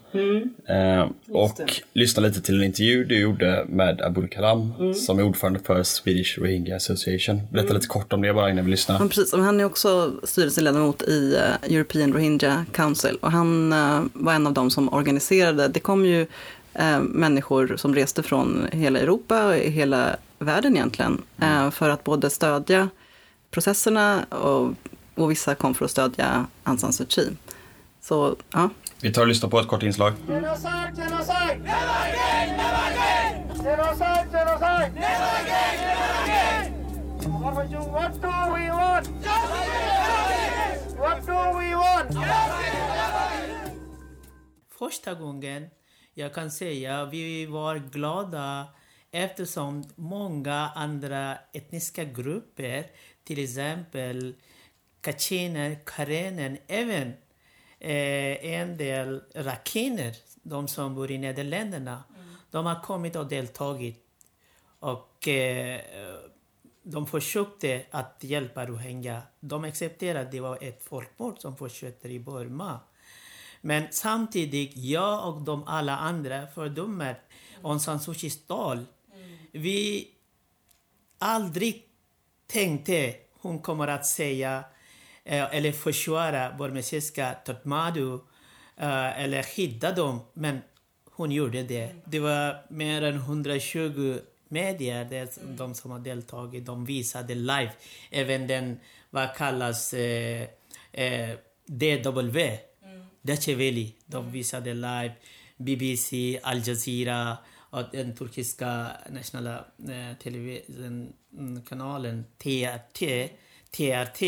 [0.68, 5.60] Eh, och lyssna lite till en intervju du gjorde med Abul Kalam som är ordförande
[5.60, 7.42] för Swedish Rohingya Association.
[7.52, 9.00] Berätta lite kort om det bara innan vi lyssnar.
[9.00, 9.34] Ja, precis.
[9.34, 13.18] Han är också styrelseledamot i eh, European Rohingya Council.
[13.22, 15.68] Och han eh, var en av dem som organiserade.
[15.68, 16.22] Det kom ju
[16.74, 21.22] eh, människor som reste från hela Europa och hela världen egentligen.
[21.42, 22.90] eh, för att både stödja
[23.52, 24.74] processerna och,
[25.18, 27.38] och vissa kom för att stödja Aung San Suu Kyi.
[28.02, 28.70] Så ja,
[29.02, 30.14] Vi tar och lyssnar på ett kort inslag.
[44.80, 45.70] Första gången
[46.14, 48.68] jag kan säga vi var glada
[49.12, 52.86] eftersom många andra etniska grupper,
[53.24, 54.36] till exempel
[55.02, 57.14] kachiner, karener, även
[57.80, 62.04] eh, en del rakiner, de som bor i Nederländerna,
[62.52, 64.04] de har kommit och deltagit.
[64.80, 65.82] Och eh,
[66.84, 69.22] de försökte att hjälpa rohingya.
[69.40, 72.80] De accepterade att det var ett folkmord som fortsätter i Burma.
[73.62, 77.22] Men samtidigt, jag och de alla andra fördömer
[77.64, 78.86] Aung San Suu Kyis tal.
[79.52, 80.12] Vi
[81.20, 81.84] aldrig
[82.48, 84.64] tänkte hon kommer att säga
[85.28, 88.14] eller försvara burmesiska Tatmadu
[88.78, 90.20] eh, eller skydda dem.
[90.34, 90.62] Men
[91.06, 91.96] hon gjorde det.
[92.06, 97.72] Det var mer än 120 medier, det, de som har deltagit, de visade live.
[98.12, 100.48] Även den, vad kallas, eh,
[100.92, 101.30] eh,
[101.66, 102.58] DW,
[103.22, 105.14] Deutsche Welle, de visade live.
[105.58, 107.38] BBC, Al Jazeera
[107.70, 113.30] och den turkiska nationella eh, televisionkanalen TRT,
[113.72, 114.22] TRT.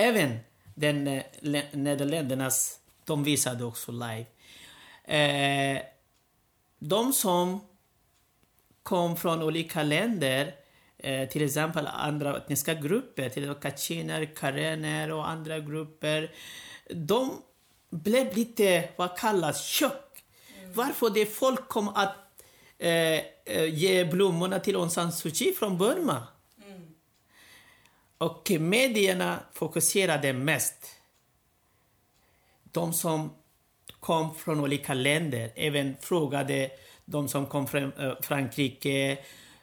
[0.00, 0.38] Även
[0.74, 1.22] den eh,
[1.72, 4.26] Nederländernas, de visade också live.
[5.04, 5.82] Eh,
[6.78, 7.60] de som
[8.82, 10.54] kom från olika länder,
[10.98, 16.34] eh, till exempel andra etniska grupper, till exempel kachiner, karener och andra grupper.
[16.90, 17.42] De
[17.90, 20.24] blev lite, vad kallas, chock.
[20.74, 22.16] Varför det folk kom att
[22.78, 23.24] eh,
[23.68, 26.26] ge blommorna till Aung San Suu Kyi från Burma.
[28.20, 30.86] Och medierna fokuserade mest
[32.72, 33.30] de som
[34.00, 35.52] kom från olika länder.
[35.56, 36.70] Även frågade
[37.04, 39.18] de som kom från eh, Frankrike,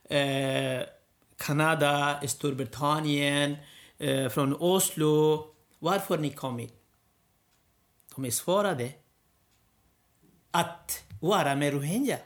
[0.09, 0.81] eh,
[1.37, 3.57] Kanada, Storbritannien,
[3.97, 5.47] eh, från Oslo.
[5.79, 6.73] Varför ni kommit?
[8.15, 8.91] De svarade
[10.51, 12.17] att vara med rohingya.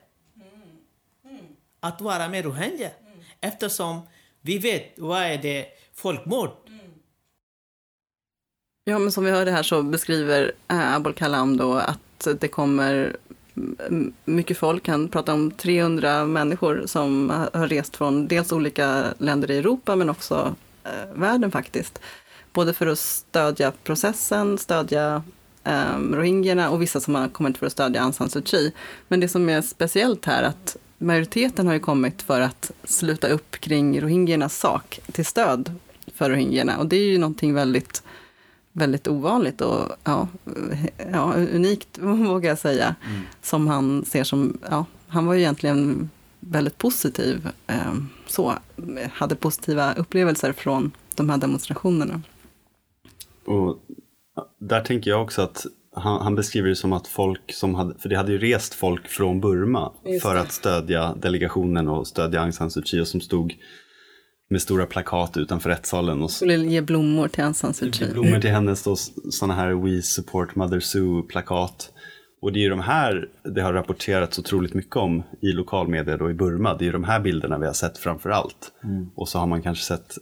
[1.80, 2.90] Att vara med rohingya.
[3.42, 4.02] Eftersom
[4.42, 6.50] vi vet vad är det folkmord.
[8.84, 12.48] Ja, men som vi hörde här så beskriver eh, äh, Abol Kalam då att det
[12.48, 13.18] kommer
[14.26, 14.88] mycket folk.
[14.88, 20.10] Han pratar om 300 människor som har rest från dels olika länder i Europa men
[20.10, 22.00] också äh, världen faktiskt.
[22.54, 25.24] Både för att stödja processen, stödja
[25.64, 28.74] eh, rohingyerna och vissa som har kommit för att stödja Aung San Suu Kyi.
[29.08, 33.52] Men det som är speciellt här att majoriteten har ju kommit för att sluta upp
[33.52, 35.76] kring rohingyernas sak till stöd
[36.22, 36.78] för rohingyerna.
[36.78, 38.04] Och det är ju någonting väldigt,
[38.72, 40.28] väldigt ovanligt och ja,
[41.12, 42.96] ja, unikt, vågar jag säga.
[43.10, 43.22] Mm.
[43.42, 47.50] Som han ser som, ja, han var ju egentligen väldigt positiv.
[47.68, 47.94] Eh,
[48.28, 48.54] så,
[49.14, 52.22] hade positiva upplevelser från de här demonstrationerna.
[53.46, 53.80] Och
[54.60, 58.10] där tänker jag också att han, han, beskriver det som att folk som hade, för
[58.10, 62.72] det hade ju rest folk från Burma för att stödja delegationen och stödja Aung San
[62.72, 63.54] Suu Kyi och som stod
[64.52, 66.22] med stora plakat utanför rättssalen.
[66.22, 68.14] Och skulle ge blommor till Aung San Suu Kyi.
[68.14, 68.96] Blommor till hennes då,
[69.30, 71.94] sådana här We support Mother Sue-plakat.
[72.42, 76.30] Och det är ju de här det har rapporterats otroligt mycket om i lokalmedia då
[76.30, 76.78] i Burma.
[76.78, 78.72] Det är ju de här bilderna vi har sett framför allt.
[78.84, 79.10] Mm.
[79.16, 80.18] Och så har man kanske sett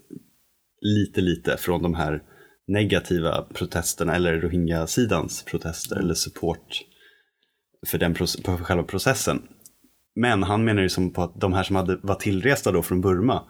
[0.81, 2.21] lite, lite från de här
[2.67, 6.81] negativa protesterna eller rohingya-sidans protester eller support
[7.87, 9.41] för, den, för själva processen.
[10.15, 13.01] Men han menar ju som på att de här som hade, var tillresta då från
[13.01, 13.43] Burma,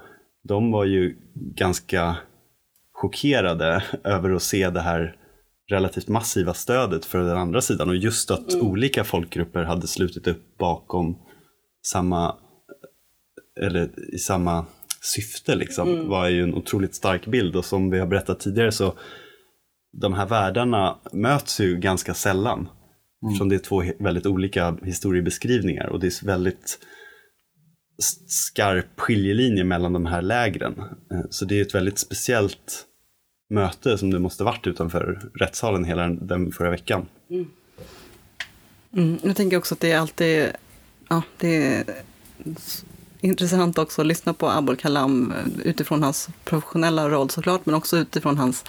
[0.49, 2.17] de var ju ganska
[2.93, 5.15] chockerade över att se det här
[5.71, 8.67] relativt massiva stödet för den andra sidan och just att mm.
[8.67, 11.17] olika folkgrupper hade slutit upp bakom
[11.88, 12.35] samma,
[13.62, 14.65] eller i samma
[15.01, 16.07] syfte liksom, mm.
[16.07, 18.93] var ju en otroligt stark bild och som vi har berättat tidigare så
[20.01, 22.59] de här världarna möts ju ganska sällan.
[22.59, 22.69] Mm.
[23.27, 26.79] Eftersom det är två väldigt olika historiebeskrivningar och det är väldigt
[28.27, 30.75] skarp skiljelinje mellan de här lägren.
[31.12, 32.85] Eh, så det är ett väldigt speciellt
[33.49, 37.05] möte som det måste varit utanför rättssalen hela den förra veckan.
[37.29, 37.47] Mm.
[38.93, 40.51] Mm, jag tänker också att det är alltid
[41.09, 41.83] ja, det är
[43.21, 47.97] intressant också att lyssna på Abul Kalam eh, utifrån hans professionella roll såklart, men också
[47.97, 48.63] utifrån hans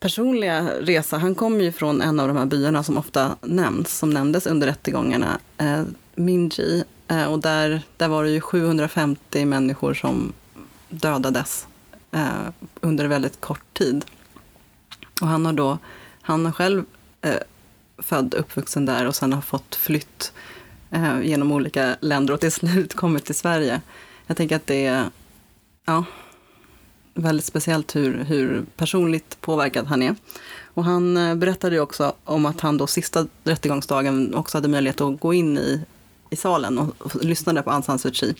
[0.00, 1.18] personliga resa.
[1.18, 4.66] Han kommer ju från en av de här byarna som ofta nämns, som nämndes under
[4.66, 5.82] rättegångarna, eh,
[6.14, 6.84] Minji.
[7.08, 10.32] Eh, och där, där var det ju 750 människor som
[10.88, 11.66] dödades
[12.10, 12.48] eh,
[12.80, 14.04] under väldigt kort tid.
[15.20, 15.78] Och han har då,
[16.20, 16.84] han har själv
[17.20, 17.40] eh,
[17.98, 20.32] född och uppvuxen där och sen har fått flytt
[20.90, 23.80] eh, genom olika länder och till slut kommit till Sverige.
[24.26, 25.10] Jag tänker att det är
[25.84, 26.04] ja,
[27.14, 30.14] väldigt speciellt hur, hur personligt påverkad han är.
[30.74, 35.00] Och han eh, berättade ju också om att han då sista rättegångsdagen också hade möjlighet
[35.00, 35.80] att gå in i,
[36.30, 38.34] i salen och, och lyssnade på Aung San Suu Kyi.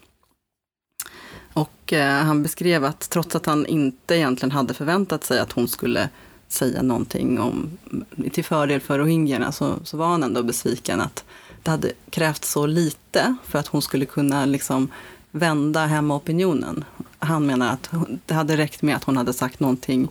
[1.53, 5.69] Och eh, han beskrev att trots att han inte egentligen hade förväntat sig att hon
[5.69, 6.09] skulle
[6.49, 7.79] säga någonting om,
[8.33, 11.25] till fördel för rohingyerna så, så var han ändå besviken att
[11.63, 14.89] det hade krävts så lite för att hon skulle kunna liksom
[15.31, 16.85] vända hemmaopinionen.
[17.19, 17.91] Han menar att
[18.27, 20.09] det hade räckt med att hon hade sagt någonting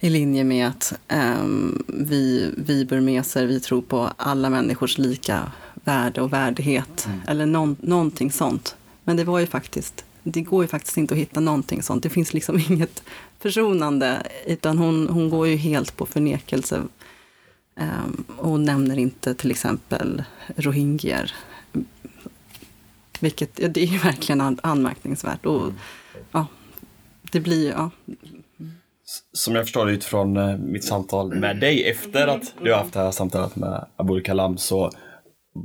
[0.00, 1.44] i linje med att eh,
[1.86, 5.52] vi, vi burmeser, vi tror på alla människors lika
[5.88, 7.06] värde och värdighet.
[7.06, 7.20] Mm.
[7.28, 8.76] Eller någon, någonting sånt.
[9.04, 12.02] Men det var ju faktiskt, det går ju faktiskt inte att hitta någonting sånt.
[12.02, 13.02] Det finns liksom inget
[13.38, 16.82] försonande, utan hon, hon går ju helt på förnekelse
[17.76, 20.24] um, och nämner inte till exempel
[20.56, 21.34] rohingyer.
[23.20, 25.46] Vilket, ja, det är ju verkligen anmärkningsvärt.
[25.46, 25.74] Och, mm.
[26.32, 26.46] ja,
[27.32, 27.90] det blir ja.
[29.32, 32.92] Som jag förstår det utifrån eh, mitt samtal med dig efter att du har haft
[32.92, 34.90] det här samtalet med Abul Kalam så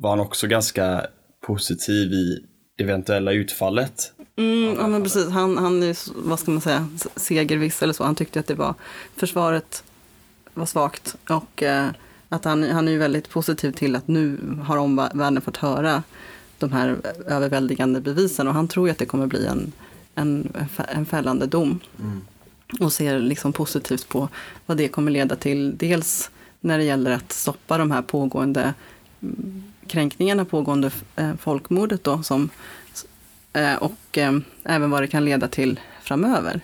[0.01, 1.07] var han också ganska
[1.45, 2.45] positiv i
[2.77, 4.13] det eventuella utfallet.
[4.35, 8.03] Mm, ja men precis, han, han är, vad ska man säga, segerviss eller så.
[8.03, 8.75] Han tyckte att det var,
[9.15, 9.83] försvaret
[10.53, 11.89] var svagt och eh,
[12.29, 16.03] att han, han är ju väldigt positiv till att nu har omvärlden fått höra
[16.57, 19.71] de här överväldigande bevisen och han tror ju att det kommer bli en,
[20.15, 20.53] en,
[20.87, 21.79] en fällande dom.
[21.99, 22.21] Mm.
[22.79, 24.29] Och ser liksom positivt på
[24.65, 25.77] vad det kommer leda till.
[25.77, 28.73] Dels när det gäller att stoppa de här pågående
[29.21, 32.49] mm, kränkningarna, pågående eh, folkmordet då, som,
[33.53, 36.61] eh, och eh, även vad det kan leda till framöver.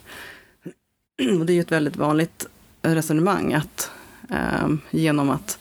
[1.40, 2.46] Och det är ju ett väldigt vanligt
[2.82, 3.92] resonemang att
[4.92, 5.60] genom att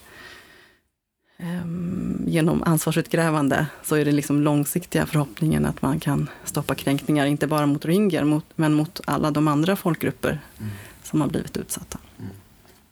[2.25, 7.65] genom ansvarsutkrävande så är det liksom långsiktiga förhoppningen att man kan stoppa kränkningar, inte bara
[7.65, 10.71] mot rohingyer, men mot alla de andra folkgrupper Mm.
[11.03, 11.99] som har blivit utsatta.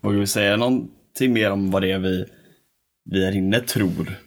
[0.01, 2.25] Vågar vi säga någonting mer om vad det är vi,
[3.09, 4.17] vi här inne tror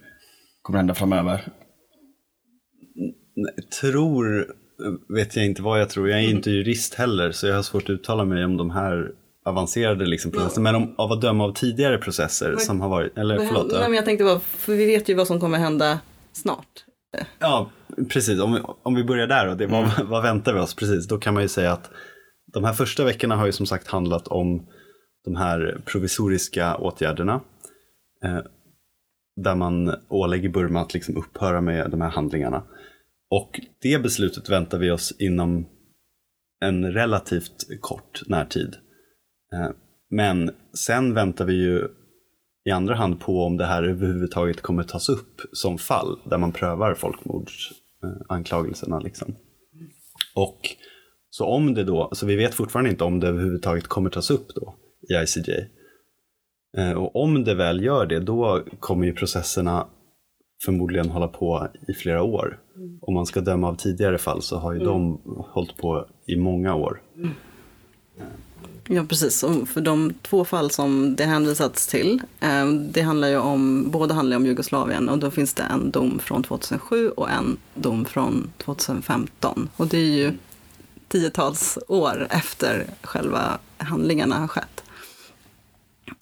[0.71, 1.49] kommer hända framöver?
[3.37, 4.55] Nej, Tror
[5.09, 6.11] vet jag inte vad jag tror.
[6.11, 9.13] Jag är inte jurist heller så jag har svårt att uttala mig om de här
[9.45, 10.73] avancerade liksom, processerna.
[10.73, 13.73] Men om, av att döma av tidigare processer som har varit, eller förlåt.
[13.73, 16.01] Nej, men jag tänkte bara, för vi vet ju vad som kommer hända
[16.33, 16.85] snart.
[17.39, 17.71] Ja,
[18.09, 18.41] precis.
[18.41, 20.75] Om vi, om vi börjar där, och det, vad, vad väntar vi oss?
[20.75, 21.91] Precis, då kan man ju säga att
[22.53, 24.67] de här första veckorna har ju som sagt handlat om
[25.25, 27.41] de här provisoriska åtgärderna.
[29.43, 32.63] Där man ålägger Burma att liksom upphöra med de här handlingarna.
[33.31, 35.67] Och det beslutet väntar vi oss inom
[36.61, 38.77] en relativt kort närtid.
[39.53, 39.71] Eh,
[40.11, 41.89] men sen väntar vi ju
[42.65, 46.53] i andra hand på om det här överhuvudtaget kommer tas upp som fall där man
[46.53, 48.97] prövar folkmordsanklagelserna.
[48.97, 49.37] Eh, liksom.
[50.35, 50.61] Och
[51.31, 54.55] så om det då, så vi vet fortfarande inte om det överhuvudtaget kommer tas upp
[54.55, 54.77] då
[55.11, 55.51] i ICJ.
[56.79, 59.87] Eh, Och om det väl gör det, då kommer ju processerna
[60.65, 62.59] förmodligen hålla på i flera år.
[63.01, 65.21] Om man ska döma av tidigare fall så har ju de
[65.53, 67.01] hållit på i många år.
[68.89, 69.43] Ja, precis.
[69.43, 74.15] Och för de två fall som det hänvisats till, eh, det handlar ju om, båda
[74.15, 78.53] handlar om Jugoslavien och då finns det en dom från 2007 och en dom från
[78.59, 79.69] 2015.
[79.77, 80.33] Och det är ju
[81.09, 84.85] tiotals år efter själva handlingarna har skett.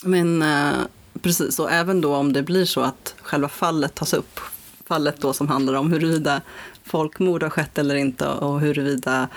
[0.02, 0.78] Men eh,
[1.22, 4.40] precis, och även då om det blir så att själva fallet tas upp,
[4.86, 6.40] fallet då som handlar om huruvida
[6.84, 9.28] folkmord har skett eller inte och huruvida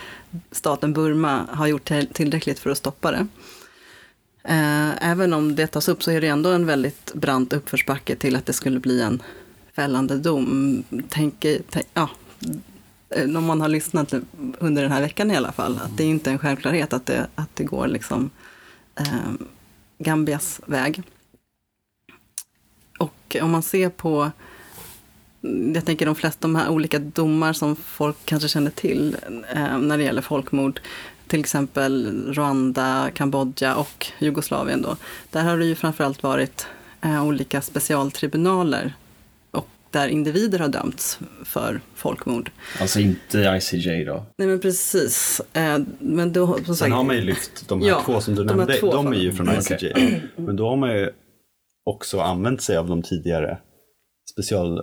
[0.51, 3.27] staten Burma har gjort tillräckligt för att stoppa det.
[4.43, 8.35] Eh, även om det tas upp så är det ändå en väldigt brant uppförsbacke till
[8.35, 9.23] att det skulle bli en
[9.75, 10.83] fällande dom.
[11.09, 12.09] Tänk, tänk, ja,
[13.09, 14.13] eh, om man har lyssnat
[14.59, 17.27] under den här veckan i alla fall, att det är inte en självklarhet att det,
[17.35, 18.29] att det går liksom
[18.95, 19.31] eh,
[20.03, 21.03] Gambias väg.
[22.99, 24.31] Och om man ser på,
[25.73, 29.17] jag tänker de flesta de här olika domar som folk kanske känner till
[29.53, 30.81] eh, när det gäller folkmord,
[31.27, 34.97] till exempel Rwanda, Kambodja och Jugoslavien då.
[35.29, 36.67] Där har det ju framförallt varit
[37.01, 38.93] eh, olika specialtribunaler
[39.91, 42.51] där individer har dömts för folkmord.
[42.79, 44.25] Alltså inte ICJ då?
[44.37, 45.41] Nej men precis.
[45.53, 48.35] Eh, men då, som Sen sagt, har man ju lyft de här Ja, två som
[48.35, 49.93] du nämnde, de är ju från ICJ.
[50.35, 51.09] Men då har man ju
[51.83, 53.57] också använt sig av de tidigare
[54.33, 54.79] special,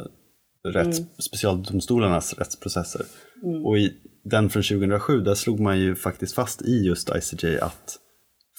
[0.68, 1.11] rätts, Mm.
[1.18, 3.02] specialdomstolarnas rättsprocesser.
[3.44, 3.66] Mm.
[3.66, 3.92] Och i
[4.24, 7.96] den från 2007, där slog man ju faktiskt fast i just ICJ att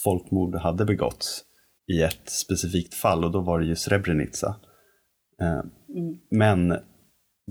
[0.03, 1.41] folkmord hade begåtts
[1.93, 4.55] i ett specifikt fall och då var det ju Srebrenica.
[5.41, 5.61] Eh,
[6.31, 6.69] Men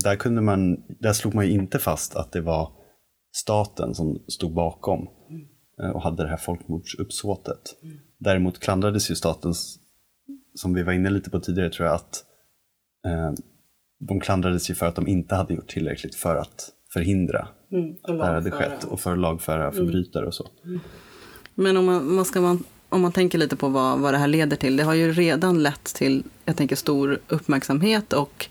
[0.04, 2.72] där, kunde man, där slog man inte fast att det var
[3.32, 5.08] staten som stod bakom
[5.82, 7.76] eh, och hade det här folkmordsuppsåtet.
[8.18, 9.78] Däremot klandrades ju statens,
[10.54, 12.24] som vi var inne lite på tidigare tror jag, att
[13.06, 13.32] eh,
[14.00, 18.18] de klandrades ju för att de inte hade gjort tillräckligt för att förhindra Mm, att
[18.18, 20.48] det här hade skett och för att lagföra förbrytare och så.
[21.54, 24.28] Men om man, man ska man, om man tänker lite på vad, vad det här
[24.28, 24.76] leder till.
[24.76, 28.48] Det har ju redan lett till, jag tänker stor uppmärksamhet och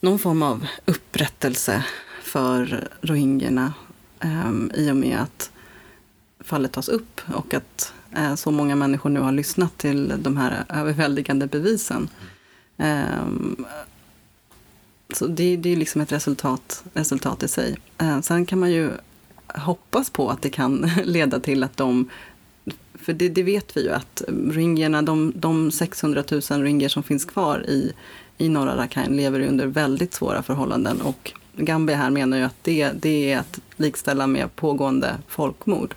[0.00, 1.84] någon form av upprättelse
[2.22, 3.72] för rohingyerna
[4.20, 5.50] eh, i och med att
[6.40, 10.64] fallet tas upp och att eh, så många människor nu har lyssnat till de här
[10.68, 12.08] överväldigande bevisen.
[12.76, 13.26] Eh,
[15.14, 17.76] så det, det är liksom ett resultat, resultat i sig.
[17.98, 18.90] Eh, sen kan man ju
[19.46, 22.08] hoppas på att det kan leda till att de
[22.94, 27.24] för det, det vet vi ju att rohingyerna, de, de 600 000 rohingyer som finns
[27.24, 27.92] kvar i,
[28.38, 31.00] i norra Rakhine lever under väldigt svåra förhållanden.
[31.00, 35.94] Och Gambia här menar ju att det, det är att likställa med pågående folkmord.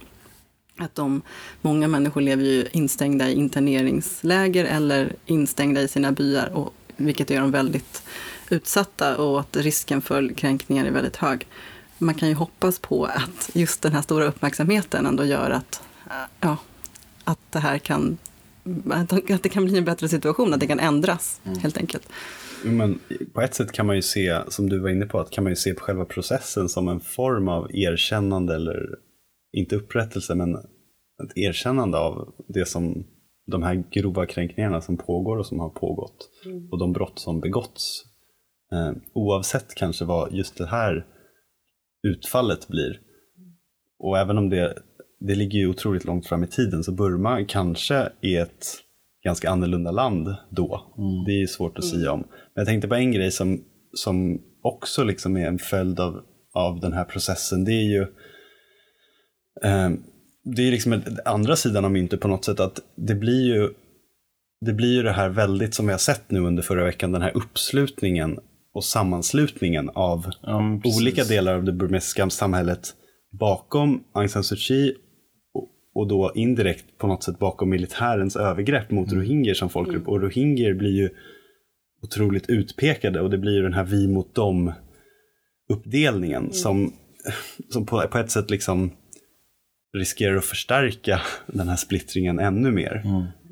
[0.78, 1.22] Att de,
[1.62, 7.42] många människor lever ju instängda i interneringsläger eller instängda i sina byar, och, vilket gör
[7.42, 8.04] dem väldigt
[8.50, 11.48] utsatta och att risken för kränkningar är väldigt hög.
[11.98, 15.82] Man kan ju hoppas på att just den här stora uppmärksamheten ändå gör att,
[16.40, 16.58] ja,
[17.24, 18.18] att det här kan,
[18.90, 22.10] att det kan bli en bättre situation, att det kan ändras helt enkelt.
[22.64, 23.00] Men
[23.34, 25.52] på ett sätt kan man ju se, som du var inne på, att kan man
[25.52, 28.90] ju se på själva processen som en form av erkännande eller
[29.54, 33.06] inte upprättelse, men ett erkännande av det som
[33.48, 36.70] de här grova kränkningarna som pågår och som har pågått Mm.
[36.72, 38.04] och de brott som begåtts.
[38.72, 41.06] Eh, oavsett kanske vad just det här
[42.04, 43.00] utfallet blir.
[44.00, 44.78] Och även om det,
[45.28, 48.68] det ligger ju otroligt långt fram i tiden så Burma kanske är ett
[49.24, 50.94] ganska annorlunda land då.
[51.26, 52.20] Det är svårt att säga om.
[52.20, 53.64] Men jag tänkte på en grej som,
[53.94, 56.22] som också liksom är en följd av,
[56.54, 57.66] av den här processen.
[57.66, 58.02] Det är ju
[59.64, 59.90] eh,
[60.44, 63.70] det är liksom andra sidan av myntet på något sätt att det blir ju
[64.62, 67.22] det blir ju det här väldigt som vi har sett nu under förra veckan, den
[67.22, 68.40] här uppslutningen
[68.74, 70.26] och sammanslutningen av
[70.98, 72.94] olika delar av det burmesiska samhället
[73.40, 74.96] bakom Aung San Suu Kyi
[75.96, 80.08] och, då indirekt på något sätt bakom militärens övergrepp mot rohingyer som folkgrupp.
[80.08, 81.10] Och rohingyer blir ju
[82.04, 84.74] otroligt utpekade och det blir ju den här vi mot dem
[85.70, 86.94] uppdelningen som,
[87.70, 88.92] som på, på ett sätt liksom
[89.98, 93.02] riskerar att förstärka den här splittringen ännu mer.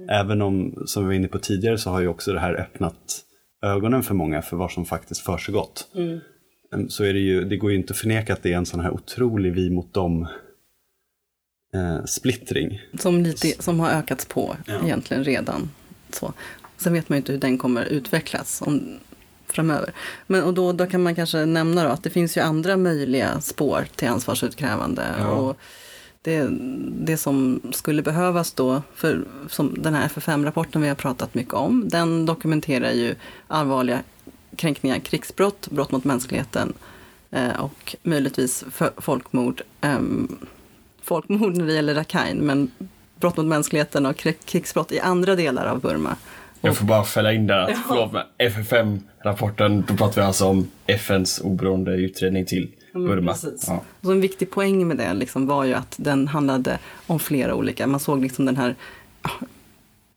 [0.10, 3.22] Även om, som vi var inne på tidigare, så har ju också det här öppnat
[3.64, 5.88] ögonen för många för vad som faktiskt försiggått.
[5.96, 6.20] Mm.
[6.74, 8.66] Em, Så är det ju, det går ju inte att förneka att det är en
[8.66, 10.28] sån här otrolig vi mot dem
[11.74, 12.82] eh, splittring.
[13.00, 15.70] Som, lite, som har ökats på egentligen redan.
[16.10, 16.34] Så.
[16.78, 19.00] Sen vet man ju inte hur den kommer utvecklas om,
[19.48, 19.94] framöver.
[20.28, 23.42] Men, och då, då kan man kanske nämna då att det finns ju andra möjliga
[23.42, 25.08] spår till ansvarsutkrävande.
[25.20, 25.28] Ja.
[25.28, 25.58] Och
[26.22, 26.48] det,
[27.06, 31.90] det som skulle behövas då, för som den här FFM-rapporten vi har pratat mycket om,
[31.90, 33.16] den dokumenterar ju
[33.48, 34.04] allvarliga
[34.56, 36.74] kränkningar, krigsbrott, brott mot mänskligheten
[37.32, 38.64] eh, och möjligtvis
[38.98, 39.62] folkmord.
[39.82, 40.38] ehm,
[41.04, 42.72] folkmord när det gäller Rakhine, men
[43.16, 46.16] brott mot mänskligheten och krig- krigsbrott i andra delar av Burma.
[46.62, 50.72] Jag får bara fälla in där att, förlåt men FFM-rapporten, då pratar vi alltså om
[50.88, 53.32] FNs oberoende utredning till Burma.
[53.32, 53.66] precis.
[53.68, 53.84] Ja.
[54.02, 57.88] Så en viktig poäng med det liksom var ju att den handlade om flera olika,
[57.88, 58.76] man såg liksom den här
[59.24, 59.30] ja,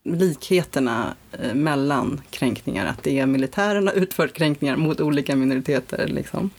[0.04, 6.06] likheterna eh, mellan kränkningar, att det är militärerna utfört kränkningar mot olika minoriteter.
[6.08, 6.50] Liksom.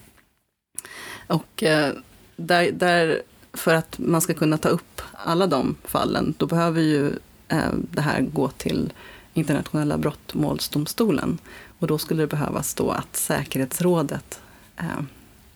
[1.27, 1.93] Och eh,
[2.35, 3.21] där, där,
[3.57, 7.07] för att man ska kunna ta upp alla de fallen, då behöver ju
[7.47, 8.93] eh, det här gå till
[9.33, 11.37] internationella brottmålsdomstolen.
[11.79, 14.39] Och då skulle det behövas då att säkerhetsrådet
[14.77, 15.01] eh,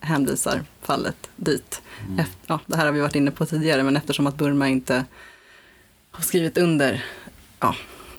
[0.00, 1.82] hänvisar fallet dit.
[2.18, 5.04] Efter, ja, det här har vi varit inne på tidigare, men eftersom att Burma inte
[6.10, 7.04] har skrivit under,
[7.60, 7.74] ja,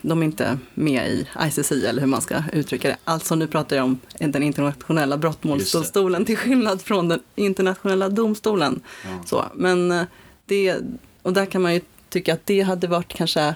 [0.06, 2.96] de är inte med i ICC eller hur man ska uttrycka det.
[3.04, 8.80] Alltså nu pratar jag om den internationella brottmålsdomstolen till skillnad från den internationella domstolen.
[9.26, 10.04] Så, men eh,
[10.46, 10.76] det,
[11.22, 13.54] och där kan man ju tycka att det hade varit kanske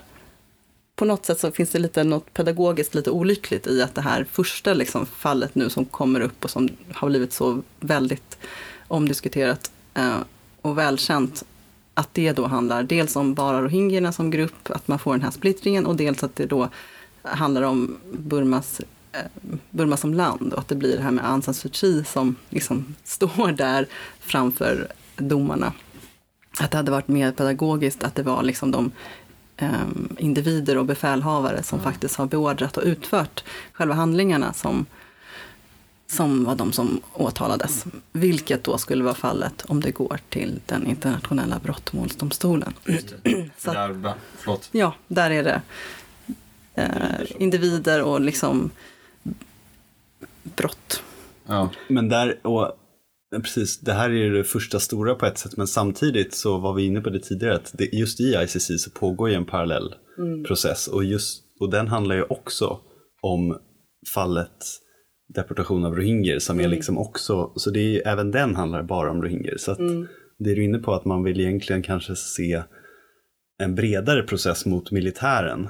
[0.97, 4.27] på något sätt så finns det lite något pedagogiskt lite olyckligt i att det här
[4.33, 8.39] första liksom fallet nu som kommer upp och som har blivit så väldigt
[8.89, 10.19] omdiskuterat eh,
[10.63, 11.45] och välkänt,
[11.99, 15.31] att det då handlar dels om bara rohingyerna som grupp, att man får den här
[15.31, 16.69] splittringen och dels att det då
[17.23, 18.81] handlar om Burmas,
[19.13, 19.21] eh,
[19.71, 22.37] Burma som land och att det blir det här med Aung San Suu Kyi som
[22.51, 23.87] liksom står där
[24.21, 25.73] framför domarna.
[26.61, 28.91] Att det hade varit mer pedagogiskt att det var liksom de
[29.61, 34.87] um, individer och befälhavare som faktiskt har beordrat och utfört själva handlingarna som,
[36.11, 37.85] som var de som åtalades.
[38.13, 42.73] Vilket då skulle vara fallet om det går till den internationella brottmålsdomstolen.
[43.59, 44.69] Så Där, förlåt.
[44.73, 45.63] Ja, där är det
[46.75, 48.71] eh, individer och liksom
[50.43, 51.03] brott.
[51.47, 51.71] Ja.
[51.89, 52.73] Men där, och
[53.43, 56.75] precis, det här är ju det första stora på ett sätt, men samtidigt så var
[56.75, 59.95] vi inne på det tidigare, att det, just i ICC så pågår ju en parallell
[60.19, 60.45] Mm.
[60.45, 62.81] process och, just, och den handlar ju också
[63.23, 63.59] om
[64.15, 64.65] fallet
[65.35, 66.71] deportation av rohingyer som är Mm.
[66.77, 69.57] liksom också, så det är ju, även den handlar bara om rohingyer.
[69.57, 70.07] Så att Mm.
[70.39, 72.63] det är du inne på att man vill egentligen kanske se
[73.63, 75.69] en bredare process mot militären.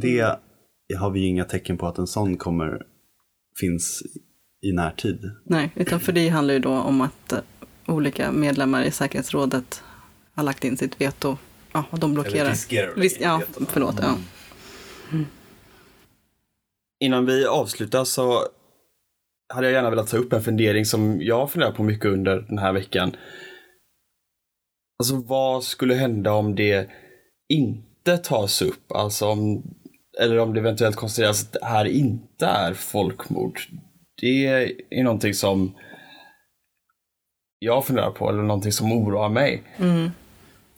[0.00, 1.00] Det Mm.
[1.00, 2.82] har vi ju inga tecken på att en sån kommer
[3.60, 4.02] finns
[4.62, 5.30] i närtid.
[5.44, 7.38] Nej, utan för det handlar ju då om att eh,
[7.86, 9.82] olika medlemmar i säkerhetsrådet
[10.34, 11.36] har lagt in sitt veto.
[11.72, 12.40] Ja, och de blockerar.
[12.40, 13.94] Eller riskerar Ris- ja, förlåt.
[14.00, 14.16] Ja.
[17.00, 18.40] Innan vi avslutar så
[19.54, 22.58] hade jag gärna velat ta upp en fundering som jag funderar på mycket under den
[22.58, 23.16] här veckan.
[24.98, 26.90] Alltså vad skulle hända om det
[27.48, 28.92] inte tas upp?
[28.92, 29.62] Alltså om,
[30.20, 33.60] eller om det eventuellt konstateras att det här inte är folkmord.
[34.20, 34.46] Det
[34.90, 35.74] är någonting som
[37.58, 39.62] jag funderar på, eller någonting som oroar mig.
[39.76, 40.10] Mm.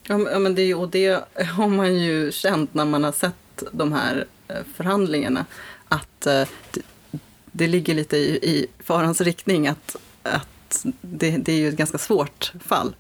[0.08, 1.24] Ja, men- det, och det
[1.56, 5.46] har man ju känt när man har sett de här eh, förhandlingarna.
[5.88, 6.48] Att eh,
[7.56, 11.98] det, ligger lite i, i farans riktning att, att det, det är ju ett ganska
[11.98, 12.96] svårt fall.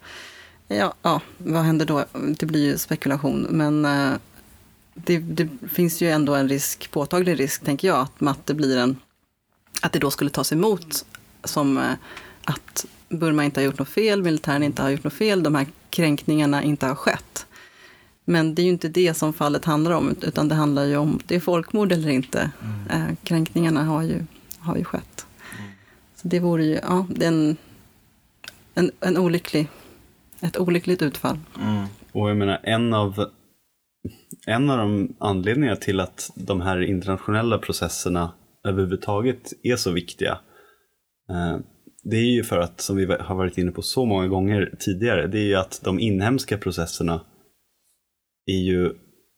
[0.68, 2.04] Ja, ja, vad händer då?
[2.12, 4.12] Det blir ju spekulation, men eh,
[4.94, 8.78] det, det finns ju ändå en risk, påtaglig risk, tänker jag, att, att det blir
[8.78, 8.96] en,
[9.82, 11.04] att det då skulle tas emot
[11.44, 11.92] som eh,
[12.44, 15.66] att Burma inte har gjort något fel, militären inte har gjort något fel, de här
[15.90, 17.46] kränkningarna inte har skett.
[18.24, 21.20] Men det är ju inte det som fallet handlar om, utan det handlar ju om
[21.26, 22.50] det är folkmord eller inte.
[22.90, 24.24] Eh, kränkningarna har ju,
[24.66, 25.26] har ju skett.
[26.14, 27.56] Så det vore ju, ja, det är en,
[28.74, 29.68] en, en olycklig,
[30.40, 31.38] ett olyckligt utfall.
[32.12, 33.30] Och jag menar, en av,
[34.46, 38.32] en av de anledningarna till att de här internationella processerna
[38.68, 40.38] överhuvudtaget är så viktiga,
[41.30, 41.58] eh,
[42.02, 45.26] det är ju för att, som vi har varit inne på så många gånger tidigare,
[45.26, 47.20] det är ju att de inhemska processerna
[48.46, 48.92] är ju,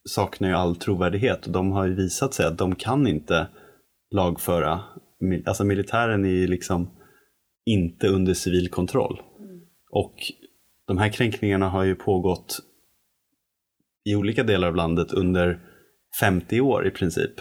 [0.09, 3.49] saknar ju all trovärdighet och de har ju visat sig att de kan inte
[4.15, 4.81] lagföra,
[5.47, 6.91] alltså militären är ju liksom
[7.67, 9.23] inte under civil kontroll.
[9.91, 10.15] Och
[10.87, 12.59] de här kränkningarna har ju pågått
[14.05, 15.61] i olika delar av landet under
[16.21, 17.33] 50 år i princip.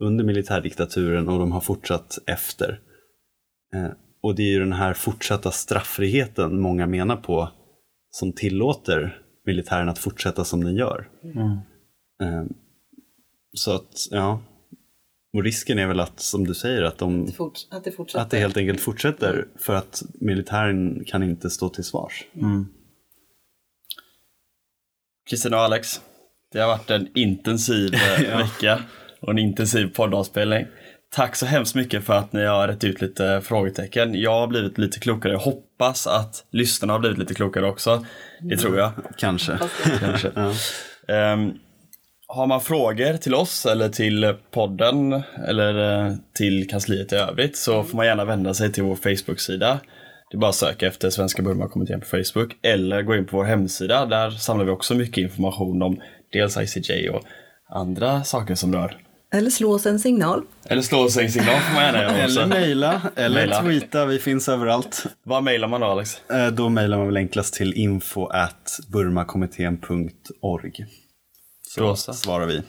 [0.00, 2.80] Under militärdiktaturen och de har fortsatt efter.
[3.74, 3.90] Eh,
[4.22, 7.50] och det är ju den här fortsatta strafffriheten många menar på
[8.10, 11.08] som tillåter militären att fortsätta som den gör.
[12.22, 12.44] Eh,
[13.52, 14.40] Så att, ja.
[15.34, 18.22] Och risken är väl att, som du säger, att, de, Forts- att det fortsätter.
[18.22, 22.24] att det helt enkelt fortsätter för att militären kan inte stå till svars.
[25.30, 26.00] Kristina och Alex,
[26.52, 28.38] det har varit en intensiv eh, Ja.
[28.38, 28.82] vecka
[29.20, 30.66] och en intensiv poddavspelning.
[31.10, 34.14] Tack så hemskt mycket för att ni har rätt ut lite frågetecken.
[34.20, 35.32] Jag har blivit lite klokare.
[35.32, 38.06] Jag hoppas att lyssnarna har blivit lite klokare också.
[38.40, 38.92] Det tror jag.
[39.18, 39.58] Kanske.
[40.00, 40.32] Kanske.
[40.34, 40.52] Ja.
[41.14, 41.52] Ehm,
[42.26, 47.82] har man frågor till oss eller till podden eller eh, till kansliet i övrigt så
[47.84, 49.80] får man gärna vända sig till vår Facebook-sida.
[50.30, 53.44] Det är bara att söka efter Svenska Burma-kommittén på Facebook eller gå in på vår
[53.44, 54.06] hemsida.
[54.06, 56.00] Där samlar vi också mycket information om
[56.32, 57.22] dels ICJ och
[57.70, 58.96] andra saker som rör.
[59.34, 60.42] Eller slå oss en signal.
[60.68, 62.40] Eller slå oss en signal får man gärna göra också.
[62.40, 63.62] Eller mejla, eller Mejla.
[63.62, 65.04] tweeta, vi finns överallt.
[65.22, 66.30] Vad mejlar man då Alex?
[66.30, 70.86] Eh, Då mejlar man väl enklast till info at burmakommittén.org.
[71.74, 72.62] Så Då svarar vi.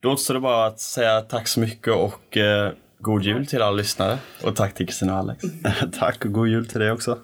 [0.00, 3.76] Då återstår det bara att säga tack så mycket och eh, god jul till alla
[3.76, 4.18] lyssnare.
[4.44, 5.44] Och tack till Kristina och Alex.
[5.98, 7.18] Tack och god jul till dig också.